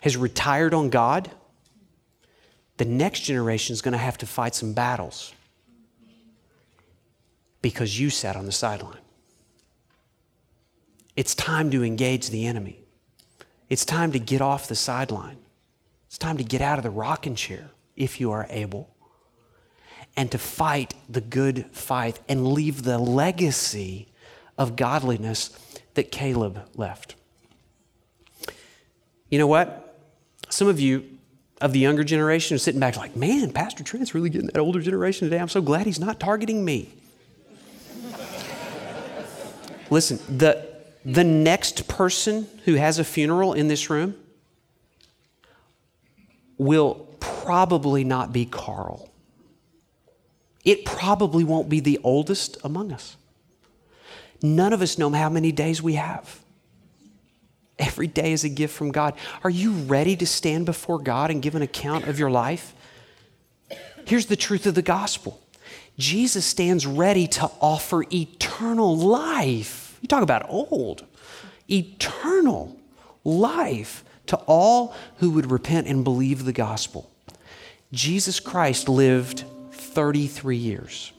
has 0.00 0.16
retired 0.16 0.72
on 0.72 0.90
God, 0.90 1.28
the 2.76 2.84
next 2.84 3.22
generation 3.22 3.72
is 3.72 3.82
going 3.82 3.92
to 3.92 3.98
have 3.98 4.16
to 4.18 4.26
fight 4.26 4.54
some 4.54 4.74
battles 4.74 5.34
because 7.62 7.98
you 7.98 8.10
sat 8.10 8.36
on 8.36 8.46
the 8.46 8.52
sideline. 8.52 8.98
It's 11.18 11.34
time 11.34 11.72
to 11.72 11.82
engage 11.82 12.30
the 12.30 12.46
enemy. 12.46 12.78
It's 13.68 13.84
time 13.84 14.12
to 14.12 14.20
get 14.20 14.40
off 14.40 14.68
the 14.68 14.76
sideline. 14.76 15.38
It's 16.06 16.16
time 16.16 16.36
to 16.36 16.44
get 16.44 16.60
out 16.60 16.78
of 16.78 16.84
the 16.84 16.90
rocking 16.90 17.34
chair 17.34 17.70
if 17.96 18.20
you 18.20 18.30
are 18.30 18.46
able 18.50 18.94
and 20.16 20.30
to 20.30 20.38
fight 20.38 20.94
the 21.08 21.20
good 21.20 21.66
fight 21.72 22.20
and 22.28 22.46
leave 22.46 22.84
the 22.84 22.98
legacy 22.98 24.06
of 24.56 24.76
godliness 24.76 25.50
that 25.94 26.12
Caleb 26.12 26.62
left. 26.76 27.16
You 29.28 29.40
know 29.40 29.48
what? 29.48 29.98
Some 30.50 30.68
of 30.68 30.78
you 30.78 31.04
of 31.60 31.72
the 31.72 31.80
younger 31.80 32.04
generation 32.04 32.54
are 32.54 32.58
sitting 32.58 32.78
back 32.78 32.96
like, 32.96 33.16
man, 33.16 33.50
Pastor 33.50 33.82
Trent's 33.82 34.14
really 34.14 34.30
getting 34.30 34.46
that 34.46 34.60
older 34.60 34.80
generation 34.80 35.28
today. 35.28 35.40
I'm 35.40 35.48
so 35.48 35.62
glad 35.62 35.84
he's 35.84 35.98
not 35.98 36.20
targeting 36.20 36.64
me. 36.64 36.94
Listen, 39.90 40.20
the, 40.38 40.67
the 41.04 41.24
next 41.24 41.88
person 41.88 42.48
who 42.64 42.74
has 42.74 42.98
a 42.98 43.04
funeral 43.04 43.52
in 43.52 43.68
this 43.68 43.88
room 43.88 44.14
will 46.58 47.06
probably 47.20 48.04
not 48.04 48.32
be 48.32 48.44
Carl. 48.44 49.08
It 50.64 50.84
probably 50.84 51.44
won't 51.44 51.68
be 51.68 51.80
the 51.80 51.98
oldest 52.02 52.58
among 52.64 52.92
us. 52.92 53.16
None 54.42 54.72
of 54.72 54.82
us 54.82 54.98
know 54.98 55.10
how 55.10 55.28
many 55.28 55.52
days 55.52 55.82
we 55.82 55.94
have. 55.94 56.40
Every 57.78 58.08
day 58.08 58.32
is 58.32 58.44
a 58.44 58.48
gift 58.48 58.74
from 58.74 58.90
God. 58.90 59.14
Are 59.44 59.50
you 59.50 59.72
ready 59.72 60.16
to 60.16 60.26
stand 60.26 60.66
before 60.66 60.98
God 60.98 61.30
and 61.30 61.40
give 61.40 61.54
an 61.54 61.62
account 61.62 62.06
of 62.06 62.18
your 62.18 62.30
life? 62.30 62.74
Here's 64.04 64.26
the 64.26 64.36
truth 64.36 64.66
of 64.66 64.74
the 64.74 64.82
gospel 64.82 65.40
Jesus 65.96 66.44
stands 66.44 66.86
ready 66.86 67.26
to 67.28 67.50
offer 67.60 68.04
eternal 68.12 68.96
life. 68.96 69.87
You 70.08 70.16
talk 70.16 70.22
about 70.22 70.46
old, 70.48 71.04
eternal 71.70 72.74
life 73.24 74.02
to 74.28 74.36
all 74.46 74.94
who 75.18 75.32
would 75.32 75.50
repent 75.50 75.86
and 75.86 76.02
believe 76.02 76.46
the 76.46 76.52
gospel. 76.54 77.10
Jesus 77.92 78.40
Christ 78.40 78.88
lived 78.88 79.44
33 79.72 80.56
years, 80.56 81.12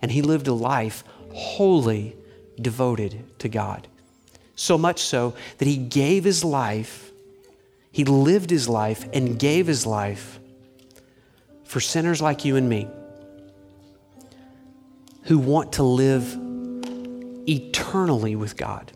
and 0.00 0.12
he 0.12 0.22
lived 0.22 0.46
a 0.46 0.52
life 0.52 1.02
wholly 1.32 2.14
devoted 2.60 3.24
to 3.40 3.48
God. 3.48 3.88
So 4.54 4.78
much 4.78 5.00
so 5.00 5.34
that 5.58 5.66
he 5.66 5.76
gave 5.76 6.22
his 6.22 6.44
life, 6.44 7.10
he 7.90 8.04
lived 8.04 8.50
his 8.50 8.68
life 8.68 9.04
and 9.12 9.36
gave 9.36 9.66
his 9.66 9.84
life 9.84 10.38
for 11.64 11.80
sinners 11.80 12.22
like 12.22 12.44
you 12.44 12.54
and 12.54 12.68
me 12.68 12.86
who 15.24 15.40
want 15.40 15.72
to 15.72 15.82
live 15.82 16.38
eternally 17.48 18.36
with 18.36 18.56
God. 18.56 18.92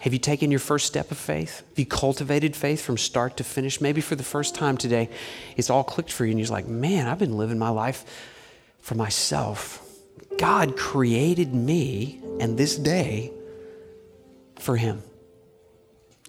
Have 0.00 0.12
you 0.12 0.18
taken 0.18 0.50
your 0.50 0.60
first 0.60 0.86
step 0.86 1.10
of 1.10 1.18
faith? 1.18 1.64
Have 1.68 1.78
you 1.78 1.86
cultivated 1.86 2.54
faith 2.54 2.80
from 2.80 2.96
start 2.96 3.36
to 3.38 3.44
finish? 3.44 3.80
Maybe 3.80 4.00
for 4.00 4.14
the 4.14 4.22
first 4.22 4.54
time 4.54 4.76
today, 4.76 5.08
it's 5.56 5.70
all 5.70 5.82
clicked 5.82 6.12
for 6.12 6.24
you, 6.24 6.30
and 6.30 6.40
you're 6.40 6.48
like, 6.48 6.68
man, 6.68 7.08
I've 7.08 7.18
been 7.18 7.36
living 7.36 7.58
my 7.58 7.70
life 7.70 8.04
for 8.80 8.94
myself. 8.94 9.84
God 10.38 10.76
created 10.76 11.52
me 11.52 12.20
and 12.40 12.56
this 12.56 12.76
day 12.76 13.32
for 14.56 14.76
Him. 14.76 15.02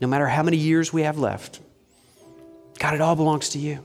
No 0.02 0.08
matter 0.08 0.28
how 0.28 0.42
many 0.42 0.58
years 0.58 0.92
we 0.92 1.04
have 1.04 1.20
left, 1.20 1.60
God, 2.80 2.96
it 2.96 3.02
all 3.02 3.16
belongs 3.16 3.50
to 3.50 3.60
you. 3.60 3.80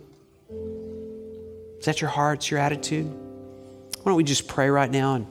Is 1.78 1.84
that 1.84 2.00
your 2.00 2.10
heart? 2.10 2.38
It's 2.38 2.50
your 2.50 2.60
attitude? 2.60 3.06
Why 3.06 4.10
don't 4.10 4.16
we 4.16 4.24
just 4.24 4.48
pray 4.48 4.70
right 4.70 4.90
now 4.90 5.16
and 5.16 5.26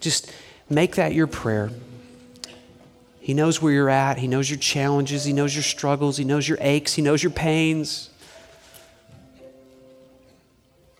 just 0.00 0.32
make 0.68 0.96
that 0.96 1.14
your 1.14 1.26
prayer? 1.26 1.70
He 3.20 3.34
knows 3.34 3.60
where 3.60 3.72
you're 3.72 3.90
at. 3.90 4.18
He 4.18 4.28
knows 4.28 4.48
your 4.48 4.58
challenges. 4.58 5.24
He 5.24 5.32
knows 5.32 5.52
your 5.52 5.64
struggles. 5.64 6.16
He 6.16 6.24
knows 6.24 6.48
your 6.48 6.58
aches. 6.60 6.94
He 6.94 7.02
knows 7.02 7.22
your 7.24 7.32
pains. 7.32 8.10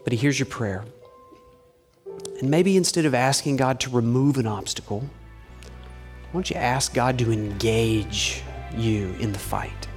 But 0.03 0.13
He 0.13 0.19
hears 0.19 0.39
your 0.39 0.47
prayer. 0.47 0.85
And 2.41 2.51
maybe 2.51 2.77
instead 2.77 3.05
of 3.05 3.15
asking 3.15 3.57
God 3.57 3.79
to 3.81 3.91
remove 3.91 4.39
an 4.39 4.47
obstacle, 4.47 5.01
why 5.01 6.33
don't 6.33 6.51
you 6.51 6.57
ask 6.57 6.93
God 6.93 7.19
to 7.21 7.31
engage 7.33 8.43
you 8.77 9.15
in 9.21 9.33
the 9.33 9.39
fight 9.39 9.89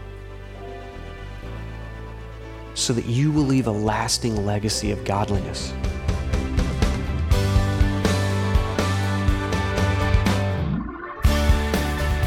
so 2.75 2.93
that 2.93 3.07
you 3.07 3.31
will 3.31 3.43
leave 3.43 3.65
a 3.65 3.71
lasting 3.71 4.45
legacy 4.45 4.91
of 4.91 5.03
godliness? 5.03 5.73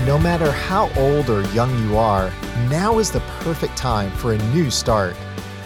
No 0.06 0.18
matter 0.18 0.50
how 0.50 0.90
old 0.96 1.30
or 1.30 1.42
young 1.52 1.88
you 1.88 1.96
are, 1.96 2.32
now 2.68 2.98
is 2.98 3.12
the 3.12 3.20
perfect 3.38 3.76
time 3.76 4.10
for 4.10 4.32
a 4.32 4.52
new 4.52 4.68
start. 4.68 5.14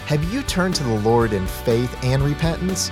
Have 0.05 0.23
you 0.31 0.43
turned 0.43 0.75
to 0.75 0.83
the 0.83 0.99
Lord 0.99 1.33
in 1.33 1.47
faith 1.47 1.97
and 2.03 2.21
repentance? 2.21 2.91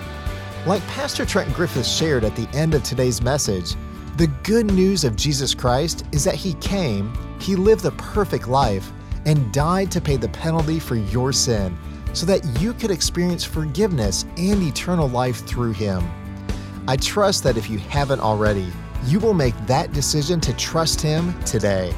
Like 0.65 0.81
Pastor 0.87 1.23
Trent 1.23 1.53
Griffith 1.53 1.85
shared 1.85 2.23
at 2.23 2.35
the 2.35 2.49
end 2.57 2.73
of 2.73 2.81
today's 2.81 3.21
message, 3.21 3.75
the 4.17 4.25
good 4.41 4.65
news 4.71 5.03
of 5.03 5.15
Jesus 5.15 5.53
Christ 5.53 6.03
is 6.11 6.23
that 6.23 6.33
He 6.33 6.55
came, 6.55 7.13
He 7.39 7.55
lived 7.55 7.83
the 7.83 7.91
perfect 7.91 8.47
life, 8.47 8.91
and 9.25 9.53
died 9.53 9.91
to 9.91 10.01
pay 10.01 10.17
the 10.17 10.29
penalty 10.29 10.79
for 10.79 10.95
your 10.95 11.31
sin 11.31 11.77
so 12.13 12.25
that 12.25 12.43
you 12.59 12.73
could 12.73 12.89
experience 12.89 13.43
forgiveness 13.43 14.25
and 14.37 14.63
eternal 14.63 15.09
life 15.09 15.45
through 15.45 15.73
Him. 15.73 16.03
I 16.87 16.97
trust 16.97 17.43
that 17.43 17.55
if 17.55 17.69
you 17.69 17.77
haven't 17.77 18.19
already, 18.19 18.73
you 19.05 19.19
will 19.19 19.33
make 19.33 19.55
that 19.67 19.93
decision 19.93 20.39
to 20.41 20.53
trust 20.53 20.99
Him 20.99 21.39
today. 21.43 21.93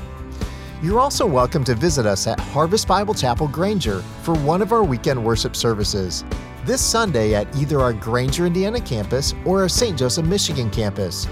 You're 0.82 1.00
also 1.00 1.26
welcome 1.26 1.64
to 1.64 1.74
visit 1.74 2.06
us 2.06 2.28
at 2.28 2.40
Harvest 2.40 2.88
Bible 2.88 3.14
Chapel 3.14 3.48
Granger 3.48 4.02
for 4.22 4.36
one 4.36 4.62
of 4.62 4.72
our 4.72 4.84
weekend 4.84 5.24
worship 5.24 5.56
services. 5.56 6.24
This 6.66 6.82
Sunday 6.82 7.34
at 7.34 7.56
either 7.56 7.80
our 7.80 7.94
Granger, 7.94 8.46
Indiana 8.46 8.82
campus 8.82 9.34
or 9.46 9.62
our 9.62 9.70
St. 9.70 9.98
Joseph, 9.98 10.26
Michigan 10.26 10.70
campus. 10.70 11.28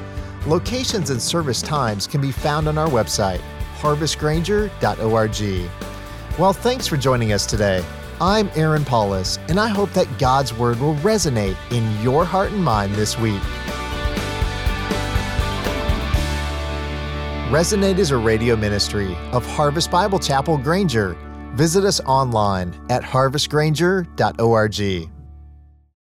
Locations 0.47 1.09
and 1.09 1.21
service 1.21 1.61
times 1.61 2.07
can 2.07 2.21
be 2.21 2.31
found 2.31 2.67
on 2.67 2.77
our 2.77 2.87
website, 2.87 3.41
harvestgranger.org. 3.79 5.69
Well, 6.39 6.53
thanks 6.53 6.87
for 6.87 6.97
joining 6.97 7.33
us 7.33 7.45
today. 7.45 7.83
I'm 8.21 8.49
Aaron 8.55 8.85
Paulus, 8.85 9.39
and 9.49 9.59
I 9.59 9.67
hope 9.67 9.91
that 9.91 10.07
God's 10.17 10.53
Word 10.53 10.79
will 10.79 10.95
resonate 10.95 11.57
in 11.71 12.01
your 12.01 12.23
heart 12.23 12.51
and 12.51 12.63
mind 12.63 12.95
this 12.95 13.19
week. 13.19 13.41
Resonate 17.49 17.99
is 17.99 18.09
a 18.09 18.17
radio 18.17 18.55
ministry 18.55 19.15
of 19.31 19.45
Harvest 19.45 19.91
Bible 19.91 20.17
Chapel 20.17 20.57
Granger. 20.57 21.15
Visit 21.53 21.85
us 21.85 21.99
online 21.99 22.73
at 22.89 23.03
harvestgranger.org. 23.03 25.14